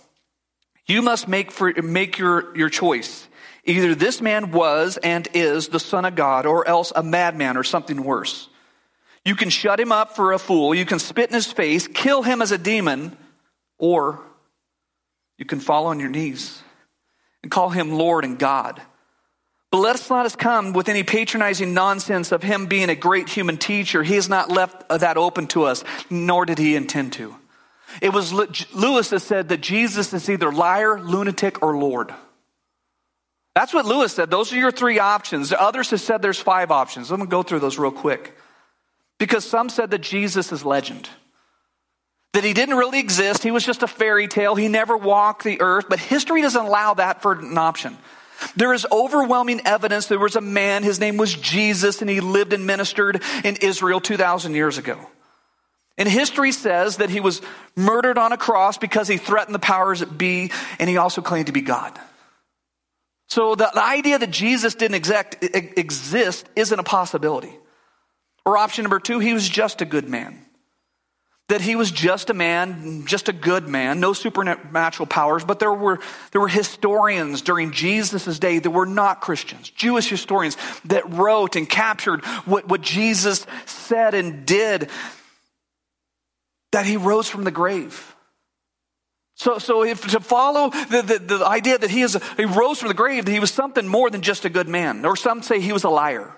You 0.86 1.02
must 1.02 1.28
make, 1.28 1.50
for, 1.50 1.70
make 1.82 2.16
your, 2.16 2.56
your 2.56 2.70
choice. 2.70 3.28
Either 3.70 3.94
this 3.94 4.20
man 4.20 4.50
was 4.50 4.96
and 4.96 5.28
is 5.32 5.68
the 5.68 5.80
Son 5.80 6.04
of 6.04 6.14
God, 6.14 6.44
or 6.44 6.66
else 6.66 6.92
a 6.94 7.02
madman 7.02 7.56
or 7.56 7.62
something 7.64 8.02
worse. 8.02 8.48
You 9.24 9.36
can 9.36 9.50
shut 9.50 9.78
him 9.78 9.92
up 9.92 10.16
for 10.16 10.32
a 10.32 10.38
fool, 10.38 10.74
you 10.74 10.84
can 10.84 10.98
spit 10.98 11.28
in 11.28 11.34
his 11.34 11.52
face, 11.52 11.86
kill 11.86 12.22
him 12.22 12.42
as 12.42 12.52
a 12.52 12.58
demon, 12.58 13.16
or 13.78 14.20
you 15.38 15.44
can 15.44 15.60
fall 15.60 15.86
on 15.86 16.00
your 16.00 16.08
knees 16.08 16.62
and 17.42 17.50
call 17.50 17.70
him 17.70 17.92
Lord 17.92 18.24
and 18.24 18.38
God. 18.38 18.82
But 19.70 19.78
let 19.78 19.94
us 19.94 20.10
not 20.10 20.36
come 20.36 20.72
with 20.72 20.88
any 20.88 21.04
patronizing 21.04 21.74
nonsense 21.74 22.32
of 22.32 22.42
him 22.42 22.66
being 22.66 22.90
a 22.90 22.96
great 22.96 23.28
human 23.28 23.56
teacher. 23.56 24.02
He 24.02 24.16
has 24.16 24.28
not 24.28 24.50
left 24.50 24.88
that 24.88 25.16
open 25.16 25.46
to 25.48 25.62
us, 25.64 25.84
nor 26.10 26.44
did 26.44 26.58
he 26.58 26.74
intend 26.74 27.12
to. 27.14 27.36
It 28.02 28.12
was 28.12 28.32
Lewis 28.32 29.10
that 29.10 29.20
said 29.20 29.48
that 29.50 29.60
Jesus 29.60 30.12
is 30.12 30.28
either 30.28 30.50
liar, 30.50 31.00
lunatic, 31.00 31.62
or 31.62 31.76
Lord. 31.76 32.12
That's 33.54 33.74
what 33.74 33.84
Lewis 33.84 34.12
said. 34.12 34.30
Those 34.30 34.52
are 34.52 34.56
your 34.56 34.70
three 34.70 34.98
options. 34.98 35.52
Others 35.52 35.90
have 35.90 36.00
said 36.00 36.22
there's 36.22 36.38
five 36.40 36.70
options. 36.70 37.10
I'm 37.10 37.18
going 37.18 37.28
to 37.28 37.30
go 37.30 37.42
through 37.42 37.60
those 37.60 37.78
real 37.78 37.90
quick. 37.90 38.36
because 39.18 39.44
some 39.44 39.68
said 39.68 39.90
that 39.90 40.00
Jesus 40.00 40.50
is 40.50 40.64
legend. 40.64 41.08
That 42.32 42.44
he 42.44 42.54
didn't 42.54 42.76
really 42.76 43.00
exist. 43.00 43.42
He 43.42 43.50
was 43.50 43.66
just 43.66 43.82
a 43.82 43.86
fairy 43.86 44.28
tale. 44.28 44.54
He 44.54 44.68
never 44.68 44.96
walked 44.96 45.44
the 45.44 45.60
earth, 45.60 45.86
but 45.88 45.98
history 45.98 46.42
doesn't 46.42 46.64
allow 46.64 46.94
that 46.94 47.20
for 47.22 47.32
an 47.32 47.58
option. 47.58 47.98
There 48.56 48.72
is 48.72 48.86
overwhelming 48.90 49.62
evidence 49.66 50.06
there 50.06 50.18
was 50.18 50.36
a 50.36 50.40
man, 50.40 50.82
his 50.82 50.98
name 50.98 51.18
was 51.18 51.34
Jesus, 51.34 52.00
and 52.00 52.08
he 52.08 52.20
lived 52.20 52.52
and 52.52 52.66
ministered 52.66 53.22
in 53.44 53.56
Israel 53.56 54.00
2,000 54.00 54.54
years 54.54 54.78
ago. 54.78 54.98
And 55.98 56.08
history 56.08 56.52
says 56.52 56.96
that 56.96 57.10
he 57.10 57.20
was 57.20 57.42
murdered 57.76 58.16
on 58.16 58.32
a 58.32 58.38
cross 58.38 58.78
because 58.78 59.08
he 59.08 59.18
threatened 59.18 59.54
the 59.54 59.58
powers 59.58 60.00
that 60.00 60.16
be, 60.16 60.50
and 60.78 60.88
he 60.88 60.96
also 60.96 61.20
claimed 61.20 61.48
to 61.48 61.52
be 61.52 61.60
God. 61.60 61.98
So 63.30 63.54
the, 63.54 63.70
the 63.72 63.84
idea 63.84 64.18
that 64.18 64.30
Jesus 64.30 64.74
didn't 64.74 64.96
exact, 64.96 65.38
exist 65.42 66.46
isn't 66.56 66.78
a 66.78 66.82
possibility. 66.82 67.56
Or 68.44 68.58
option 68.58 68.82
number 68.82 68.98
two, 68.98 69.20
he 69.20 69.32
was 69.32 69.48
just 69.48 69.80
a 69.80 69.84
good 69.84 70.08
man. 70.08 70.44
That 71.48 71.60
he 71.60 71.76
was 71.76 71.90
just 71.92 72.30
a 72.30 72.34
man, 72.34 73.06
just 73.06 73.28
a 73.28 73.32
good 73.32 73.68
man, 73.68 74.00
no 74.00 74.12
supernatural 74.12 75.06
powers, 75.06 75.44
but 75.44 75.60
there 75.60 75.72
were, 75.72 76.00
there 76.32 76.40
were 76.40 76.48
historians 76.48 77.42
during 77.42 77.72
Jesus' 77.72 78.38
day 78.38 78.58
that 78.58 78.70
were 78.70 78.86
not 78.86 79.20
Christians, 79.20 79.70
Jewish 79.70 80.08
historians 80.08 80.56
that 80.86 81.12
wrote 81.12 81.56
and 81.56 81.68
captured 81.68 82.24
what, 82.46 82.68
what 82.68 82.80
Jesus 82.82 83.46
said 83.66 84.14
and 84.14 84.44
did 84.46 84.90
that 86.72 86.86
he 86.86 86.96
rose 86.96 87.28
from 87.28 87.44
the 87.44 87.50
grave. 87.50 88.14
So, 89.40 89.56
so 89.56 89.82
if 89.84 90.06
to 90.08 90.20
follow 90.20 90.68
the, 90.68 91.00
the, 91.00 91.36
the 91.38 91.46
idea 91.46 91.78
that 91.78 91.88
he, 91.88 92.02
is 92.02 92.14
he 92.36 92.44
rose 92.44 92.78
from 92.78 92.88
the 92.88 92.94
grave, 92.94 93.24
that 93.24 93.32
he 93.32 93.40
was 93.40 93.50
something 93.50 93.88
more 93.88 94.10
than 94.10 94.20
just 94.20 94.44
a 94.44 94.50
good 94.50 94.68
man, 94.68 95.06
or 95.06 95.16
some 95.16 95.42
say 95.42 95.60
he 95.60 95.72
was 95.72 95.82
a 95.82 95.88
liar. 95.88 96.30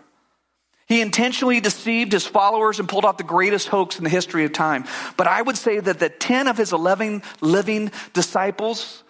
He 0.87 1.01
intentionally 1.01 1.59
deceived 1.59 2.13
his 2.13 2.25
followers 2.25 2.79
and 2.79 2.89
pulled 2.89 3.05
off 3.05 3.17
the 3.17 3.25
greatest 3.25 3.67
hoax 3.67 3.99
in 3.99 4.05
the 4.05 4.09
history 4.09 4.45
of 4.45 4.53
time. 4.53 4.85
But 5.17 5.27
I 5.27 5.43
would 5.43 5.57
say 5.57 5.81
that 5.81 5.99
the 5.99 6.11
10 6.11 6.47
of 6.47 6.57
his 6.57 6.73
11 6.73 7.25
living 7.41 7.91
disciples, 8.13 9.03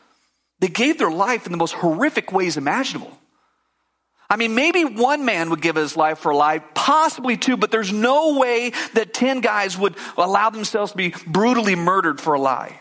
they 0.58 0.68
gave 0.68 0.96
their 0.96 1.10
life 1.10 1.44
in 1.44 1.52
the 1.52 1.58
most 1.58 1.74
horrific 1.74 2.32
ways 2.32 2.56
imaginable. 2.56 3.18
I 4.30 4.36
mean, 4.36 4.54
maybe 4.54 4.86
one 4.86 5.26
man 5.26 5.50
would 5.50 5.60
give 5.60 5.76
his 5.76 5.98
life 5.98 6.20
for 6.20 6.30
a 6.30 6.36
lie, 6.36 6.60
possibly 6.60 7.36
two, 7.36 7.58
but 7.58 7.70
there's 7.70 7.92
no 7.92 8.38
way 8.38 8.72
that 8.94 9.12
10 9.12 9.42
guys 9.42 9.76
would 9.76 9.96
allow 10.16 10.48
themselves 10.48 10.92
to 10.92 10.96
be 10.96 11.14
brutally 11.26 11.74
murdered 11.74 12.22
for 12.22 12.32
a 12.32 12.40
lie. 12.40 12.78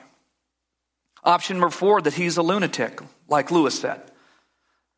Option 1.23 1.57
number 1.57 1.69
four, 1.69 2.01
that 2.01 2.13
he's 2.13 2.37
a 2.37 2.41
lunatic, 2.41 2.99
like 3.27 3.51
Lewis 3.51 3.79
said. 3.79 4.01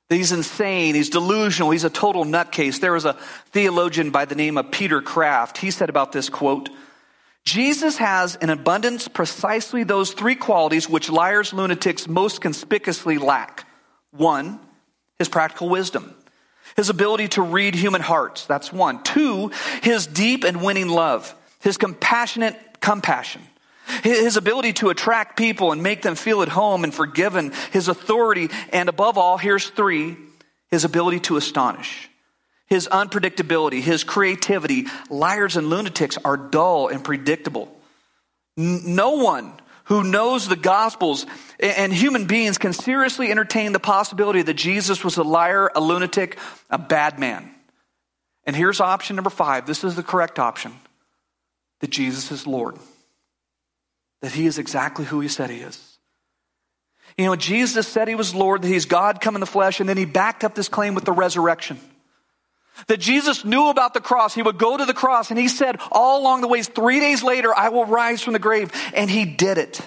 That 0.10 0.16
he's 0.16 0.32
insane, 0.32 0.96
he's 0.96 1.10
delusional, 1.10 1.72
he's 1.72 1.84
a 1.84 1.90
total 1.90 2.24
nutcase. 2.26 2.80
There 2.80 2.94
was 2.94 3.06
a 3.06 3.18
theologian 3.52 4.12
by 4.12 4.26
the 4.26 4.36
name 4.36 4.58
of 4.58 4.72
Peter 4.72 5.02
Kreeft. 5.02 5.58
He 5.58 5.72
said 5.72 5.90
about 5.90 6.12
this 6.12 6.30
quote, 6.30 6.70
Jesus 7.46 7.98
has 7.98 8.36
in 8.36 8.50
abundance 8.50 9.10
precisely 9.10 9.84
those 9.84 10.14
three 10.14 10.36
qualities 10.36 10.88
which 10.88 11.10
liars, 11.10 11.54
lunatics 11.54 12.08
most 12.08 12.40
conspicuously 12.40 13.18
lack. 13.18 13.68
One, 14.12 14.60
his 15.20 15.28
practical 15.28 15.68
wisdom. 15.68 16.16
His 16.78 16.90
ability 16.90 17.28
to 17.30 17.42
read 17.42 17.76
human 17.76 18.02
hearts, 18.02 18.46
that's 18.46 18.72
one. 18.72 19.04
Two, 19.04 19.52
his 19.82 20.08
deep 20.08 20.44
and 20.44 20.64
winning 20.64 20.88
love, 20.88 21.36
his 21.60 21.78
compassionate 21.78 22.58
compassion. 22.80 23.42
His 24.04 24.38
ability 24.38 24.74
to 24.74 24.90
attract 24.90 25.38
people 25.38 25.72
and 25.72 25.84
make 25.84 26.02
them 26.02 26.16
feel 26.16 26.42
at 26.42 26.50
home 26.50 26.84
and 26.84 26.94
forgiven, 26.94 27.52
his 27.72 27.88
authority, 27.88 28.50
and 28.72 28.90
above 28.90 29.18
all, 29.18 29.38
here's 29.38 29.70
three, 29.70 30.18
his 30.72 30.86
ability 30.86 31.20
to 31.22 31.38
astonish. 31.38 32.10
His 32.68 32.88
unpredictability, 32.88 33.82
his 33.82 34.04
creativity. 34.04 34.88
Liars 35.10 35.58
and 35.58 35.70
lunatics 35.70 36.18
are 36.24 36.38
dull 36.38 36.88
and 36.88 37.04
predictable. 37.04 37.76
No 38.58 39.12
one 39.12 39.54
who 39.86 40.04
knows 40.04 40.48
the 40.48 40.56
Gospels 40.56 41.26
and 41.60 41.94
human 41.94 42.26
beings 42.26 42.58
can 42.58 42.74
seriously 42.74 43.30
entertain 43.30 43.74
the 43.74 43.80
possibility 43.80 44.42
that 44.42 44.54
Jesus 44.54 45.04
was 45.04 45.18
a 45.18 45.24
liar, 45.24 45.70
a 45.76 45.82
lunatic, 45.82 46.40
a 46.70 46.78
bad 46.78 47.20
man. 47.20 47.54
And 48.46 48.56
here's 48.56 48.80
option 48.80 49.16
number 49.16 49.30
five. 49.30 49.66
This 49.66 49.84
is 49.84 49.96
the 49.96 50.04
correct 50.04 50.40
option 50.40 50.74
that 51.82 51.90
Jesus 51.90 52.32
is 52.32 52.48
Lord, 52.48 52.78
that 54.24 54.32
he 54.32 54.46
is 54.46 54.58
exactly 54.58 55.04
who 55.04 55.20
he 55.20 55.28
said 55.28 55.50
he 55.50 55.58
is. 55.58 55.98
You 57.18 57.26
know, 57.26 57.36
Jesus 57.36 57.88
said 57.88 58.08
he 58.08 58.16
was 58.16 58.34
Lord, 58.34 58.62
that 58.62 58.70
he's 58.70 58.86
God 58.86 59.20
come 59.20 59.36
in 59.36 59.42
the 59.42 59.46
flesh, 59.46 59.82
and 59.82 59.88
then 59.88 59.98
he 59.98 60.06
backed 60.06 60.46
up 60.46 60.56
this 60.56 60.70
claim 60.70 60.96
with 60.96 61.04
the 61.04 61.12
resurrection. 61.12 61.78
That 62.88 63.02
Jesus 63.02 63.44
knew 63.44 63.68
about 63.68 63.94
the 63.94 64.00
cross. 64.00 64.34
He 64.34 64.42
would 64.42 64.58
go 64.58 64.78
to 64.78 64.86
the 64.86 64.94
cross 64.94 65.30
and 65.30 65.38
he 65.38 65.50
said 65.50 65.78
all 65.92 66.22
along 66.22 66.42
the 66.42 66.48
ways, 66.48 66.70
three 66.70 67.00
days 67.00 67.22
later, 67.22 67.54
I 67.56 67.70
will 67.70 67.86
rise 67.86 68.22
from 68.22 68.34
the 68.34 68.40
grave. 68.40 68.72
And 68.96 69.12
he 69.12 69.26
did 69.26 69.60
it. 69.60 69.80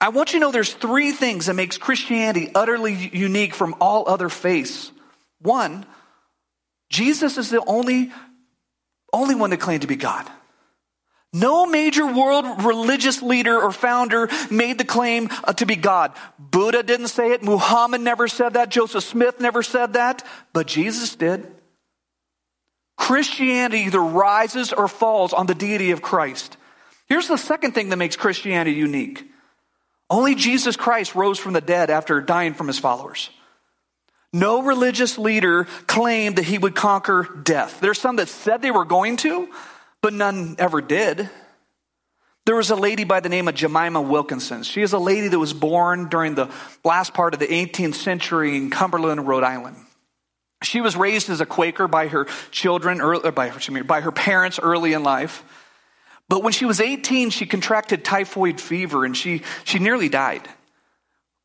I 0.00 0.08
want 0.08 0.32
you 0.32 0.38
to 0.38 0.46
know 0.46 0.50
there's 0.50 0.72
three 0.72 1.12
things 1.12 1.46
that 1.46 1.54
makes 1.54 1.76
Christianity 1.76 2.50
utterly 2.54 2.94
unique 3.12 3.54
from 3.54 3.74
all 3.80 4.08
other 4.08 4.30
faiths. 4.30 4.92
One, 5.40 5.84
Jesus 6.88 7.36
is 7.36 7.50
the 7.50 7.62
only, 7.66 8.12
only 9.12 9.34
one 9.34 9.50
that 9.50 9.60
claimed 9.60 9.82
to 9.82 9.88
be 9.88 9.96
God. 9.96 10.26
No 11.34 11.66
major 11.66 12.06
world 12.06 12.64
religious 12.64 13.20
leader 13.20 13.60
or 13.60 13.72
founder 13.72 14.28
made 14.52 14.78
the 14.78 14.84
claim 14.84 15.28
uh, 15.42 15.52
to 15.54 15.66
be 15.66 15.74
God. 15.74 16.12
Buddha 16.38 16.84
didn't 16.84 17.08
say 17.08 17.32
it. 17.32 17.42
Muhammad 17.42 18.00
never 18.00 18.28
said 18.28 18.54
that. 18.54 18.68
Joseph 18.68 19.02
Smith 19.02 19.40
never 19.40 19.64
said 19.64 19.94
that. 19.94 20.24
But 20.52 20.68
Jesus 20.68 21.16
did. 21.16 21.44
Christianity 22.96 23.80
either 23.86 24.00
rises 24.00 24.72
or 24.72 24.86
falls 24.86 25.32
on 25.32 25.46
the 25.46 25.56
deity 25.56 25.90
of 25.90 26.02
Christ. 26.02 26.56
Here's 27.06 27.26
the 27.26 27.36
second 27.36 27.72
thing 27.72 27.88
that 27.88 27.96
makes 27.96 28.14
Christianity 28.14 28.76
unique. 28.76 29.28
Only 30.08 30.36
Jesus 30.36 30.76
Christ 30.76 31.16
rose 31.16 31.40
from 31.40 31.52
the 31.52 31.60
dead 31.60 31.90
after 31.90 32.20
dying 32.20 32.54
from 32.54 32.68
his 32.68 32.78
followers. 32.78 33.30
No 34.32 34.62
religious 34.62 35.18
leader 35.18 35.64
claimed 35.88 36.36
that 36.36 36.44
he 36.44 36.58
would 36.58 36.76
conquer 36.76 37.28
death. 37.42 37.80
There's 37.80 38.00
some 38.00 38.16
that 38.16 38.28
said 38.28 38.62
they 38.62 38.70
were 38.70 38.84
going 38.84 39.16
to, 39.18 39.48
but 40.04 40.12
none 40.12 40.54
ever 40.58 40.82
did. 40.82 41.30
There 42.44 42.56
was 42.56 42.68
a 42.68 42.76
lady 42.76 43.04
by 43.04 43.20
the 43.20 43.30
name 43.30 43.48
of 43.48 43.54
Jemima 43.54 44.02
Wilkinson. 44.02 44.62
She 44.62 44.82
is 44.82 44.92
a 44.92 44.98
lady 44.98 45.28
that 45.28 45.38
was 45.38 45.54
born 45.54 46.10
during 46.10 46.34
the 46.34 46.50
last 46.84 47.14
part 47.14 47.32
of 47.32 47.40
the 47.40 47.46
18th 47.46 47.94
century 47.94 48.54
in 48.54 48.68
Cumberland, 48.68 49.26
Rhode 49.26 49.44
Island. 49.44 49.78
She 50.62 50.82
was 50.82 50.94
raised 50.94 51.30
as 51.30 51.40
a 51.40 51.46
Quaker 51.46 51.88
by 51.88 52.08
her 52.08 52.26
children, 52.50 53.00
early, 53.00 53.24
uh, 53.24 53.30
by, 53.30 53.50
by 53.86 54.02
her 54.02 54.12
parents 54.12 54.60
early 54.62 54.92
in 54.92 55.02
life. 55.02 55.42
But 56.28 56.42
when 56.42 56.52
she 56.52 56.66
was 56.66 56.82
18, 56.82 57.30
she 57.30 57.46
contracted 57.46 58.04
typhoid 58.04 58.60
fever 58.60 59.06
and 59.06 59.16
she, 59.16 59.40
she 59.64 59.78
nearly 59.78 60.10
died. 60.10 60.46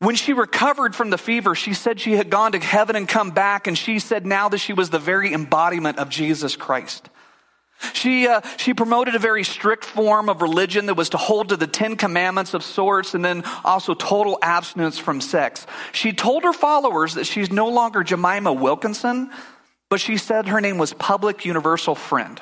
When 0.00 0.16
she 0.16 0.34
recovered 0.34 0.94
from 0.94 1.08
the 1.08 1.16
fever, 1.16 1.54
she 1.54 1.72
said 1.72 1.98
she 1.98 2.12
had 2.12 2.28
gone 2.28 2.52
to 2.52 2.58
heaven 2.58 2.94
and 2.94 3.08
come 3.08 3.30
back, 3.30 3.66
and 3.66 3.78
she 3.78 3.98
said 3.98 4.26
now 4.26 4.50
that 4.50 4.58
she 4.58 4.74
was 4.74 4.90
the 4.90 4.98
very 4.98 5.32
embodiment 5.32 5.96
of 5.96 6.10
Jesus 6.10 6.56
Christ. 6.56 7.08
She, 7.92 8.26
uh, 8.26 8.40
she 8.56 8.74
promoted 8.74 9.14
a 9.14 9.18
very 9.18 9.44
strict 9.44 9.84
form 9.84 10.28
of 10.28 10.42
religion 10.42 10.86
that 10.86 10.94
was 10.94 11.10
to 11.10 11.16
hold 11.16 11.48
to 11.50 11.56
the 11.56 11.66
Ten 11.66 11.96
Commandments 11.96 12.54
of 12.54 12.62
sorts 12.62 13.14
and 13.14 13.24
then 13.24 13.42
also 13.64 13.94
total 13.94 14.38
abstinence 14.42 14.98
from 14.98 15.20
sex. 15.20 15.66
She 15.92 16.12
told 16.12 16.44
her 16.44 16.52
followers 16.52 17.14
that 17.14 17.24
she's 17.24 17.50
no 17.50 17.68
longer 17.68 18.02
Jemima 18.02 18.52
Wilkinson, 18.52 19.30
but 19.88 20.00
she 20.00 20.16
said 20.16 20.48
her 20.48 20.60
name 20.60 20.78
was 20.78 20.92
Public 20.92 21.44
Universal 21.44 21.94
Friend. 21.96 22.40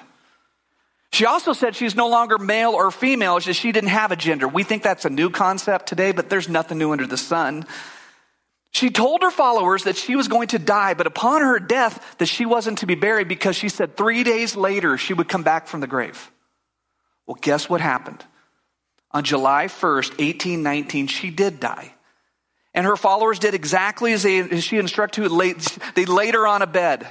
She 1.13 1.25
also 1.25 1.53
said 1.53 1.75
she's 1.75 1.97
no 1.97 2.09
longer 2.09 2.39
male 2.39 2.73
or 2.73 2.91
female, 2.91 3.41
she 3.41 3.73
didn't 3.73 3.91
have 3.91 4.13
a 4.13 4.17
gender. 4.17 4.47
We 4.47 4.63
think 4.63 4.83
that's 4.83 5.05
a 5.05 5.11
new 5.11 5.31
concept 5.31 5.87
today, 5.87 6.13
but 6.13 6.29
there's 6.29 6.49
nothing 6.49 6.79
new 6.79 6.93
under 6.93 7.07
the 7.07 7.17
sun. 7.17 7.67
She 8.71 8.91
told 8.91 9.23
her 9.23 9.31
followers 9.31 9.85
that 9.85 9.97
she 9.97 10.15
was 10.15 10.29
going 10.29 10.49
to 10.49 10.59
die, 10.59 10.95
but 10.95 11.07
upon 11.07 11.41
her 11.41 11.59
death, 11.59 12.17
that 12.19 12.27
she 12.27 12.45
wasn't 12.45 12.79
to 12.79 12.87
be 12.87 12.95
buried 12.95 13.27
because 13.27 13.57
she 13.57 13.69
said 13.69 13.97
three 13.97 14.25
days 14.25 14.57
later 14.57 14.99
she 14.99 15.15
would 15.15 15.29
come 15.29 15.43
back 15.43 15.67
from 15.67 15.81
the 15.81 15.87
grave. 15.87 16.31
Well, 17.27 17.39
guess 17.41 17.69
what 17.69 17.81
happened? 17.81 18.25
On 19.11 19.25
July 19.25 19.67
1st, 19.67 20.19
1819, 20.19 21.07
she 21.07 21.31
did 21.31 21.61
die. 21.61 21.95
And 22.75 22.87
her 22.87 22.97
followers 22.97 23.39
did 23.39 23.55
exactly 23.55 24.13
as, 24.13 24.23
they, 24.23 24.39
as 24.39 24.63
she 24.63 24.77
instructed. 24.77 25.31
They 25.95 26.05
laid 26.05 26.35
her 26.35 26.47
on 26.47 26.63
a 26.63 26.67
bed. 26.67 27.09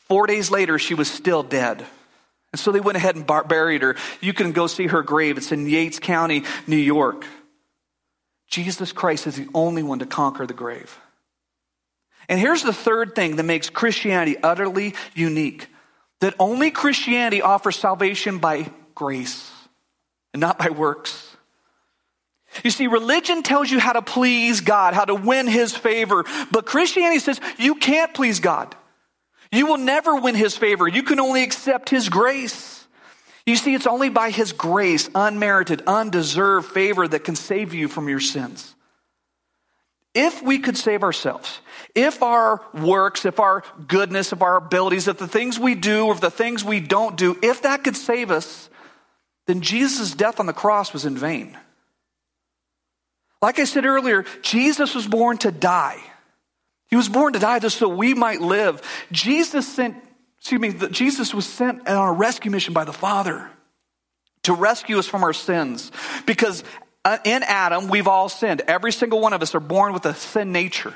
Four 0.00 0.26
days 0.26 0.50
later, 0.50 0.78
she 0.78 0.94
was 0.94 1.10
still 1.10 1.42
dead. 1.42 1.86
And 2.52 2.58
so 2.58 2.72
they 2.72 2.80
went 2.80 2.96
ahead 2.96 3.14
and 3.14 3.26
buried 3.26 3.82
her. 3.82 3.94
You 4.20 4.32
can 4.32 4.52
go 4.52 4.66
see 4.66 4.88
her 4.88 5.02
grave. 5.02 5.38
It's 5.38 5.52
in 5.52 5.68
Yates 5.68 5.98
County, 5.98 6.44
New 6.66 6.76
York. 6.76 7.24
Jesus 8.48 8.92
Christ 8.92 9.26
is 9.26 9.36
the 9.36 9.48
only 9.54 9.82
one 9.82 9.98
to 10.00 10.06
conquer 10.06 10.46
the 10.46 10.54
grave. 10.54 10.98
And 12.28 12.38
here's 12.38 12.62
the 12.62 12.72
third 12.72 13.14
thing 13.14 13.36
that 13.36 13.44
makes 13.44 13.70
Christianity 13.70 14.36
utterly 14.42 14.94
unique 15.14 15.68
that 16.20 16.34
only 16.40 16.70
Christianity 16.72 17.42
offers 17.42 17.76
salvation 17.76 18.38
by 18.38 18.68
grace 18.94 19.50
and 20.34 20.40
not 20.40 20.58
by 20.58 20.70
works. 20.70 21.36
You 22.64 22.70
see, 22.70 22.86
religion 22.86 23.42
tells 23.42 23.70
you 23.70 23.78
how 23.78 23.92
to 23.92 24.02
please 24.02 24.60
God, 24.60 24.94
how 24.94 25.04
to 25.04 25.14
win 25.14 25.46
His 25.46 25.76
favor, 25.76 26.24
but 26.50 26.66
Christianity 26.66 27.20
says 27.20 27.40
you 27.58 27.76
can't 27.76 28.14
please 28.14 28.40
God. 28.40 28.74
You 29.52 29.66
will 29.66 29.78
never 29.78 30.16
win 30.16 30.34
His 30.34 30.56
favor. 30.56 30.88
You 30.88 31.02
can 31.02 31.20
only 31.20 31.42
accept 31.42 31.88
His 31.88 32.08
grace. 32.08 32.77
You 33.48 33.56
see, 33.56 33.72
it's 33.72 33.86
only 33.86 34.10
by 34.10 34.28
His 34.30 34.52
grace, 34.52 35.08
unmerited, 35.14 35.82
undeserved 35.86 36.68
favor 36.68 37.08
that 37.08 37.24
can 37.24 37.34
save 37.34 37.72
you 37.72 37.88
from 37.88 38.06
your 38.06 38.20
sins. 38.20 38.74
If 40.14 40.42
we 40.42 40.58
could 40.58 40.76
save 40.76 41.02
ourselves, 41.02 41.60
if 41.94 42.22
our 42.22 42.60
works, 42.74 43.24
if 43.24 43.40
our 43.40 43.64
goodness, 43.86 44.34
if 44.34 44.42
our 44.42 44.56
abilities, 44.56 45.08
if 45.08 45.16
the 45.16 45.26
things 45.26 45.58
we 45.58 45.74
do, 45.74 46.06
or 46.06 46.14
the 46.14 46.30
things 46.30 46.62
we 46.62 46.80
don't 46.80 47.16
do, 47.16 47.38
if 47.42 47.62
that 47.62 47.84
could 47.84 47.96
save 47.96 48.30
us, 48.30 48.68
then 49.46 49.62
Jesus' 49.62 50.12
death 50.12 50.40
on 50.40 50.46
the 50.46 50.52
cross 50.52 50.92
was 50.92 51.06
in 51.06 51.16
vain. 51.16 51.56
Like 53.40 53.58
I 53.58 53.64
said 53.64 53.86
earlier, 53.86 54.26
Jesus 54.42 54.94
was 54.94 55.06
born 55.06 55.38
to 55.38 55.50
die. 55.50 56.02
He 56.88 56.96
was 56.96 57.08
born 57.08 57.32
to 57.32 57.38
die 57.38 57.60
just 57.60 57.78
so 57.78 57.88
we 57.88 58.12
might 58.12 58.42
live. 58.42 58.82
Jesus 59.10 59.66
sent 59.66 59.96
excuse 60.40 60.60
me, 60.60 60.88
Jesus 60.90 61.34
was 61.34 61.46
sent 61.46 61.88
on 61.88 62.08
a 62.08 62.12
rescue 62.12 62.50
mission 62.50 62.74
by 62.74 62.84
the 62.84 62.92
Father 62.92 63.50
to 64.44 64.54
rescue 64.54 64.98
us 64.98 65.06
from 65.06 65.24
our 65.24 65.32
sins. 65.32 65.90
Because 66.26 66.64
uh, 67.04 67.18
in 67.24 67.42
Adam, 67.42 67.88
we've 67.88 68.06
all 68.06 68.28
sinned. 68.28 68.62
Every 68.62 68.92
single 68.92 69.20
one 69.20 69.32
of 69.32 69.42
us 69.42 69.54
are 69.54 69.60
born 69.60 69.92
with 69.92 70.06
a 70.06 70.14
sin 70.14 70.52
nature. 70.52 70.94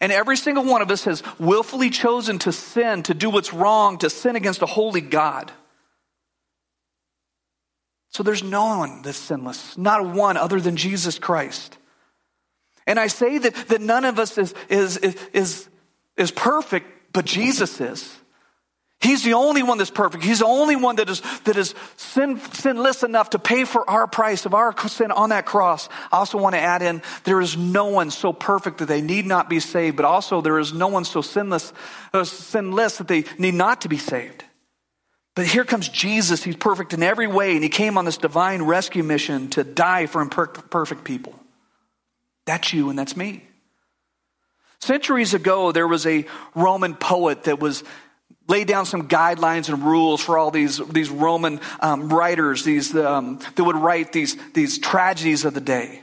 And 0.00 0.12
every 0.12 0.36
single 0.36 0.64
one 0.64 0.82
of 0.82 0.90
us 0.90 1.04
has 1.04 1.22
willfully 1.38 1.90
chosen 1.90 2.38
to 2.40 2.52
sin, 2.52 3.02
to 3.04 3.14
do 3.14 3.30
what's 3.30 3.52
wrong, 3.52 3.98
to 3.98 4.10
sin 4.10 4.36
against 4.36 4.62
a 4.62 4.66
holy 4.66 5.00
God. 5.00 5.50
So 8.10 8.22
there's 8.22 8.42
no 8.42 8.78
one 8.78 9.02
that's 9.02 9.18
sinless, 9.18 9.76
not 9.76 10.06
one 10.06 10.36
other 10.36 10.60
than 10.60 10.76
Jesus 10.76 11.18
Christ. 11.18 11.76
And 12.86 12.98
I 12.98 13.08
say 13.08 13.38
that, 13.38 13.54
that 13.68 13.80
none 13.80 14.04
of 14.04 14.18
us 14.18 14.38
is, 14.38 14.54
is, 14.68 14.96
is, 14.98 15.68
is 16.16 16.30
perfect, 16.30 16.86
but 17.12 17.24
Jesus 17.24 17.80
is. 17.80 18.16
He's 19.00 19.22
the 19.22 19.34
only 19.34 19.62
one 19.62 19.78
that's 19.78 19.92
perfect. 19.92 20.24
He's 20.24 20.40
the 20.40 20.46
only 20.46 20.74
one 20.74 20.96
that 20.96 21.08
is, 21.08 21.22
that 21.44 21.56
is 21.56 21.72
sin, 21.96 22.40
sinless 22.52 23.04
enough 23.04 23.30
to 23.30 23.38
pay 23.38 23.64
for 23.64 23.88
our 23.88 24.08
price 24.08 24.44
of 24.44 24.54
our 24.54 24.76
sin 24.88 25.12
on 25.12 25.30
that 25.30 25.46
cross. 25.46 25.88
I 26.10 26.16
also 26.18 26.36
want 26.36 26.56
to 26.56 26.60
add 26.60 26.82
in, 26.82 27.00
there 27.22 27.40
is 27.40 27.56
no 27.56 27.86
one 27.86 28.10
so 28.10 28.32
perfect 28.32 28.78
that 28.78 28.86
they 28.86 29.00
need 29.00 29.24
not 29.24 29.48
be 29.48 29.60
saved, 29.60 29.96
but 29.96 30.04
also 30.04 30.40
there 30.40 30.58
is 30.58 30.72
no 30.72 30.88
one 30.88 31.04
so 31.04 31.22
sinless, 31.22 31.72
uh, 32.12 32.24
sinless 32.24 32.98
that 32.98 33.06
they 33.06 33.24
need 33.38 33.54
not 33.54 33.82
to 33.82 33.88
be 33.88 33.98
saved. 33.98 34.42
But 35.36 35.46
here 35.46 35.64
comes 35.64 35.88
Jesus. 35.88 36.42
He's 36.42 36.56
perfect 36.56 36.92
in 36.92 37.04
every 37.04 37.28
way, 37.28 37.52
and 37.52 37.62
he 37.62 37.68
came 37.68 37.96
on 37.96 38.04
this 38.04 38.16
divine 38.16 38.62
rescue 38.62 39.04
mission 39.04 39.48
to 39.50 39.62
die 39.62 40.06
for 40.06 40.20
imperfect 40.20 41.04
people. 41.04 41.38
That's 42.46 42.72
you 42.72 42.90
and 42.90 42.98
that's 42.98 43.16
me. 43.16 43.44
Centuries 44.80 45.34
ago, 45.34 45.70
there 45.70 45.86
was 45.86 46.04
a 46.06 46.26
Roman 46.56 46.96
poet 46.96 47.44
that 47.44 47.60
was 47.60 47.84
laid 48.48 48.66
down 48.66 48.86
some 48.86 49.08
guidelines 49.08 49.68
and 49.68 49.84
rules 49.84 50.20
for 50.22 50.38
all 50.38 50.50
these, 50.50 50.78
these 50.88 51.10
Roman 51.10 51.60
um, 51.80 52.08
writers, 52.08 52.64
these, 52.64 52.96
um, 52.96 53.38
that 53.54 53.62
would 53.62 53.76
write 53.76 54.12
these, 54.12 54.36
these 54.52 54.78
tragedies 54.78 55.44
of 55.44 55.54
the 55.54 55.60
day. 55.60 56.02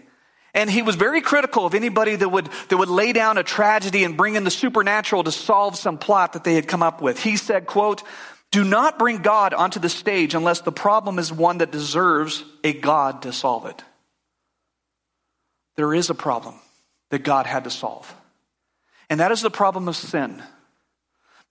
And 0.53 0.69
he 0.69 0.83
was 0.83 0.95
very 0.95 1.19
critical 1.19 1.65
of 1.65 1.73
anybody 1.73 2.15
that 2.15 2.29
would, 2.29 2.49
that 2.69 2.77
would 2.77 2.87
lay 2.87 3.11
down 3.11 3.37
a 3.37 3.43
tragedy 3.43 4.05
and 4.05 4.15
bring 4.15 4.35
in 4.35 4.45
the 4.45 4.51
supernatural 4.51 5.23
to 5.25 5.31
solve 5.31 5.75
some 5.75 5.97
plot 5.97 6.33
that 6.33 6.45
they 6.45 6.53
had 6.53 6.67
come 6.67 6.81
up 6.81 7.01
with. 7.01 7.21
He 7.21 7.35
said, 7.35 7.65
quote, 7.65 8.03
do 8.51 8.63
not 8.63 8.97
bring 8.97 9.17
God 9.17 9.53
onto 9.53 9.81
the 9.81 9.89
stage 9.89 10.33
unless 10.33 10.61
the 10.61 10.71
problem 10.71 11.19
is 11.19 11.33
one 11.33 11.57
that 11.57 11.71
deserves 11.71 12.45
a 12.63 12.71
God 12.71 13.23
to 13.23 13.33
solve 13.33 13.65
it. 13.65 13.83
There 15.75 15.93
is 15.93 16.09
a 16.09 16.15
problem 16.15 16.55
that 17.09 17.23
God 17.23 17.47
had 17.47 17.65
to 17.65 17.69
solve. 17.69 18.13
And 19.09 19.19
that 19.19 19.33
is 19.33 19.41
the 19.41 19.51
problem 19.51 19.89
of 19.89 19.97
sin 19.97 20.41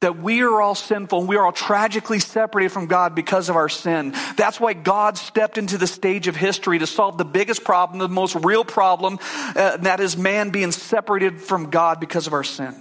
that 0.05 0.19
we 0.19 0.43
are 0.43 0.61
all 0.61 0.75
sinful 0.75 1.21
and 1.21 1.29
we 1.29 1.37
are 1.37 1.47
all 1.47 1.53
tragically 1.53 2.19
separated 2.19 2.69
from 2.69 2.89
God 2.89 3.15
because 3.15 3.49
of 3.49 3.57
our 3.57 3.71
sin. 3.71 4.15
That's 4.37 4.61
why 4.61 4.75
God 4.75 5.17
stepped 5.17 5.57
into 5.57 5.79
the 5.79 5.87
stage 5.87 6.29
of 6.29 6.37
history 6.37 6.79
to 6.79 6.87
solve 6.87 7.17
the 7.17 7.25
biggest 7.25 7.65
problem, 7.65 7.99
the 7.99 8.09
most 8.09 8.35
real 8.35 8.67
problem, 8.67 9.19
uh, 9.57 9.79
that 9.79 10.01
is 10.01 10.15
man 10.15 10.51
being 10.51 10.73
separated 10.73 11.41
from 11.41 11.71
God 11.71 12.01
because 12.01 12.27
of 12.27 12.35
our 12.35 12.45
sin. 12.45 12.75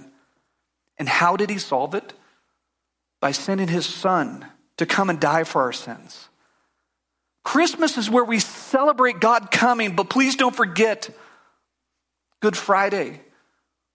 And 0.98 1.08
how 1.08 1.36
did 1.36 1.48
he 1.48 1.56
solve 1.56 1.94
it? 1.94 2.12
By 3.20 3.32
sending 3.32 3.68
his 3.68 3.86
son 3.86 4.44
to 4.76 4.84
come 4.84 5.08
and 5.08 5.18
die 5.18 5.44
for 5.44 5.62
our 5.62 5.72
sins. 5.72 6.28
Christmas 7.42 7.96
is 7.96 8.10
where 8.10 8.24
we 8.24 8.38
celebrate 8.38 9.18
God 9.18 9.50
coming, 9.50 9.96
but 9.96 10.10
please 10.10 10.36
don't 10.36 10.54
forget 10.54 11.08
Good 12.40 12.56
Friday 12.56 13.22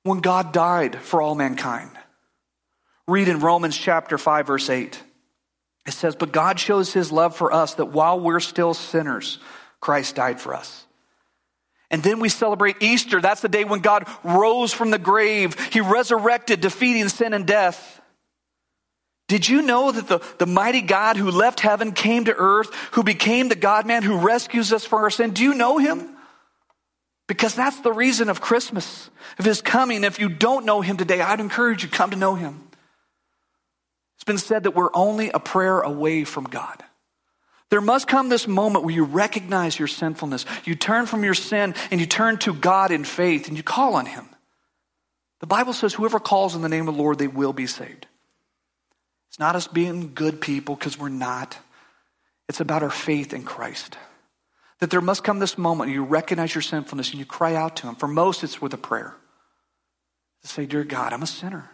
when 0.01 0.19
God 0.19 0.51
died 0.51 0.95
for 0.95 1.21
all 1.21 1.35
mankind 1.35 1.91
read 3.10 3.28
in 3.28 3.39
Romans 3.39 3.78
chapter 3.78 4.17
5, 4.17 4.48
verse 4.48 4.69
8. 4.69 5.02
It 5.86 5.91
says, 5.91 6.15
But 6.15 6.32
God 6.32 6.60
shows 6.60 6.93
his 6.93 7.12
love 7.12 7.36
for 7.36 7.54
us 7.54 7.76
that 7.76 7.88
while 7.88 8.19
we're 8.19 8.39
still 8.39 8.74
sinners, 8.74 9.39
Christ 9.80 10.15
died 10.15 10.39
for 10.39 10.54
us. 10.54 10.86
And 11.91 12.04
then 12.04 12.19
we 12.19 12.30
celebrate 12.30 12.82
Easter. 12.82 13.19
That's 13.19 13.41
the 13.41 13.50
day 13.50 13.63
when 13.63 13.80
God 13.80 14.08
rose 14.24 14.74
from 14.74 14.91
the 14.91 15.00
grave. 15.00 15.56
He 15.72 15.82
resurrected, 15.82 16.62
defeating 16.62 17.10
sin 17.10 17.34
and 17.34 17.48
death. 17.48 18.00
Did 19.28 19.48
you 19.48 19.62
know 19.62 19.91
that 19.91 20.08
the, 20.08 20.19
the 20.38 20.45
mighty 20.45 20.82
God 20.82 21.17
who 21.17 21.32
left 21.32 21.60
heaven 21.60 21.91
came 21.91 22.26
to 22.26 22.36
earth, 22.36 22.74
who 22.91 23.04
became 23.04 23.48
the 23.48 23.56
God 23.56 23.86
man 23.86 24.04
who 24.04 24.19
rescues 24.19 24.72
us 24.74 24.86
from 24.86 25.04
our 25.04 25.10
sin? 25.10 25.32
Do 25.32 25.43
you 25.43 25.54
know 25.54 25.78
him? 25.78 26.15
Because 27.28 27.54
that's 27.54 27.80
the 27.82 27.93
reason 27.93 28.30
of 28.30 28.41
Christmas, 28.41 29.10
of 29.38 29.45
his 29.45 29.62
coming. 29.62 30.04
If 30.04 30.19
you 30.19 30.30
don't 30.30 30.65
know 30.65 30.82
him 30.82 30.98
today, 30.98 31.22
I'd 31.22 31.39
encourage 31.39 31.84
you 31.84 31.89
to 31.89 31.95
come 31.95 32.10
to 32.10 32.17
know 32.17 32.34
him. 32.36 32.68
Been 34.29 34.37
said 34.37 34.61
that 34.61 34.75
we're 34.75 34.91
only 34.93 35.31
a 35.31 35.39
prayer 35.39 35.79
away 35.79 36.23
from 36.23 36.43
God. 36.43 36.83
There 37.71 37.81
must 37.81 38.07
come 38.07 38.29
this 38.29 38.47
moment 38.47 38.85
where 38.85 38.93
you 38.93 39.03
recognize 39.03 39.79
your 39.79 39.87
sinfulness. 39.87 40.45
You 40.65 40.75
turn 40.75 41.07
from 41.07 41.23
your 41.23 41.33
sin 41.33 41.73
and 41.89 41.99
you 41.99 42.05
turn 42.05 42.37
to 42.39 42.53
God 42.53 42.91
in 42.91 43.05
faith 43.05 43.47
and 43.47 43.57
you 43.57 43.63
call 43.63 43.95
on 43.95 44.05
Him. 44.05 44.29
The 45.39 45.47
Bible 45.47 45.73
says, 45.73 45.95
whoever 45.95 46.19
calls 46.19 46.53
in 46.53 46.61
the 46.61 46.69
name 46.69 46.87
of 46.87 46.93
the 46.93 47.01
Lord, 47.01 47.17
they 47.17 47.27
will 47.27 47.53
be 47.53 47.65
saved. 47.65 48.05
It's 49.29 49.39
not 49.39 49.55
us 49.55 49.65
being 49.65 50.13
good 50.13 50.41
people 50.41 50.75
because 50.75 50.99
we're 50.99 51.09
not. 51.09 51.57
It's 52.47 52.59
about 52.59 52.83
our 52.83 52.91
faith 52.91 53.33
in 53.33 53.41
Christ. 53.41 53.97
That 54.77 54.91
there 54.91 55.01
must 55.01 55.23
come 55.23 55.39
this 55.39 55.57
moment 55.57 55.87
where 55.87 55.95
you 55.95 56.03
recognize 56.03 56.53
your 56.53 56.61
sinfulness 56.61 57.09
and 57.09 57.17
you 57.17 57.25
cry 57.25 57.55
out 57.55 57.77
to 57.77 57.87
Him. 57.87 57.95
For 57.95 58.07
most, 58.07 58.43
it's 58.43 58.61
with 58.61 58.75
a 58.75 58.77
prayer. 58.77 59.15
To 60.43 60.47
say, 60.47 60.67
Dear 60.67 60.83
God, 60.83 61.13
I'm 61.13 61.23
a 61.23 61.27
sinner. 61.27 61.71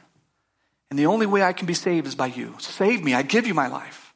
And 0.90 1.00
the 1.00 1.08
only 1.08 1.26
way 1.26 1.44
I 1.44 1.54
can 1.54 1.66
be 1.66 1.74
saved 1.74 2.08
is 2.08 2.16
by 2.16 2.28
you. 2.28 2.56
Save 2.60 3.04
me. 3.04 3.14
I 3.14 3.22
give 3.22 3.48
you 3.48 3.54
my 3.54 3.68
life. 3.68 4.14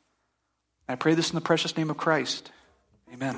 I 0.88 0.96
pray 0.96 1.14
this 1.14 1.30
in 1.30 1.36
the 1.36 1.42
precious 1.42 1.76
name 1.78 1.90
of 1.90 1.98
Christ. 1.98 2.52
Amen. 3.14 3.38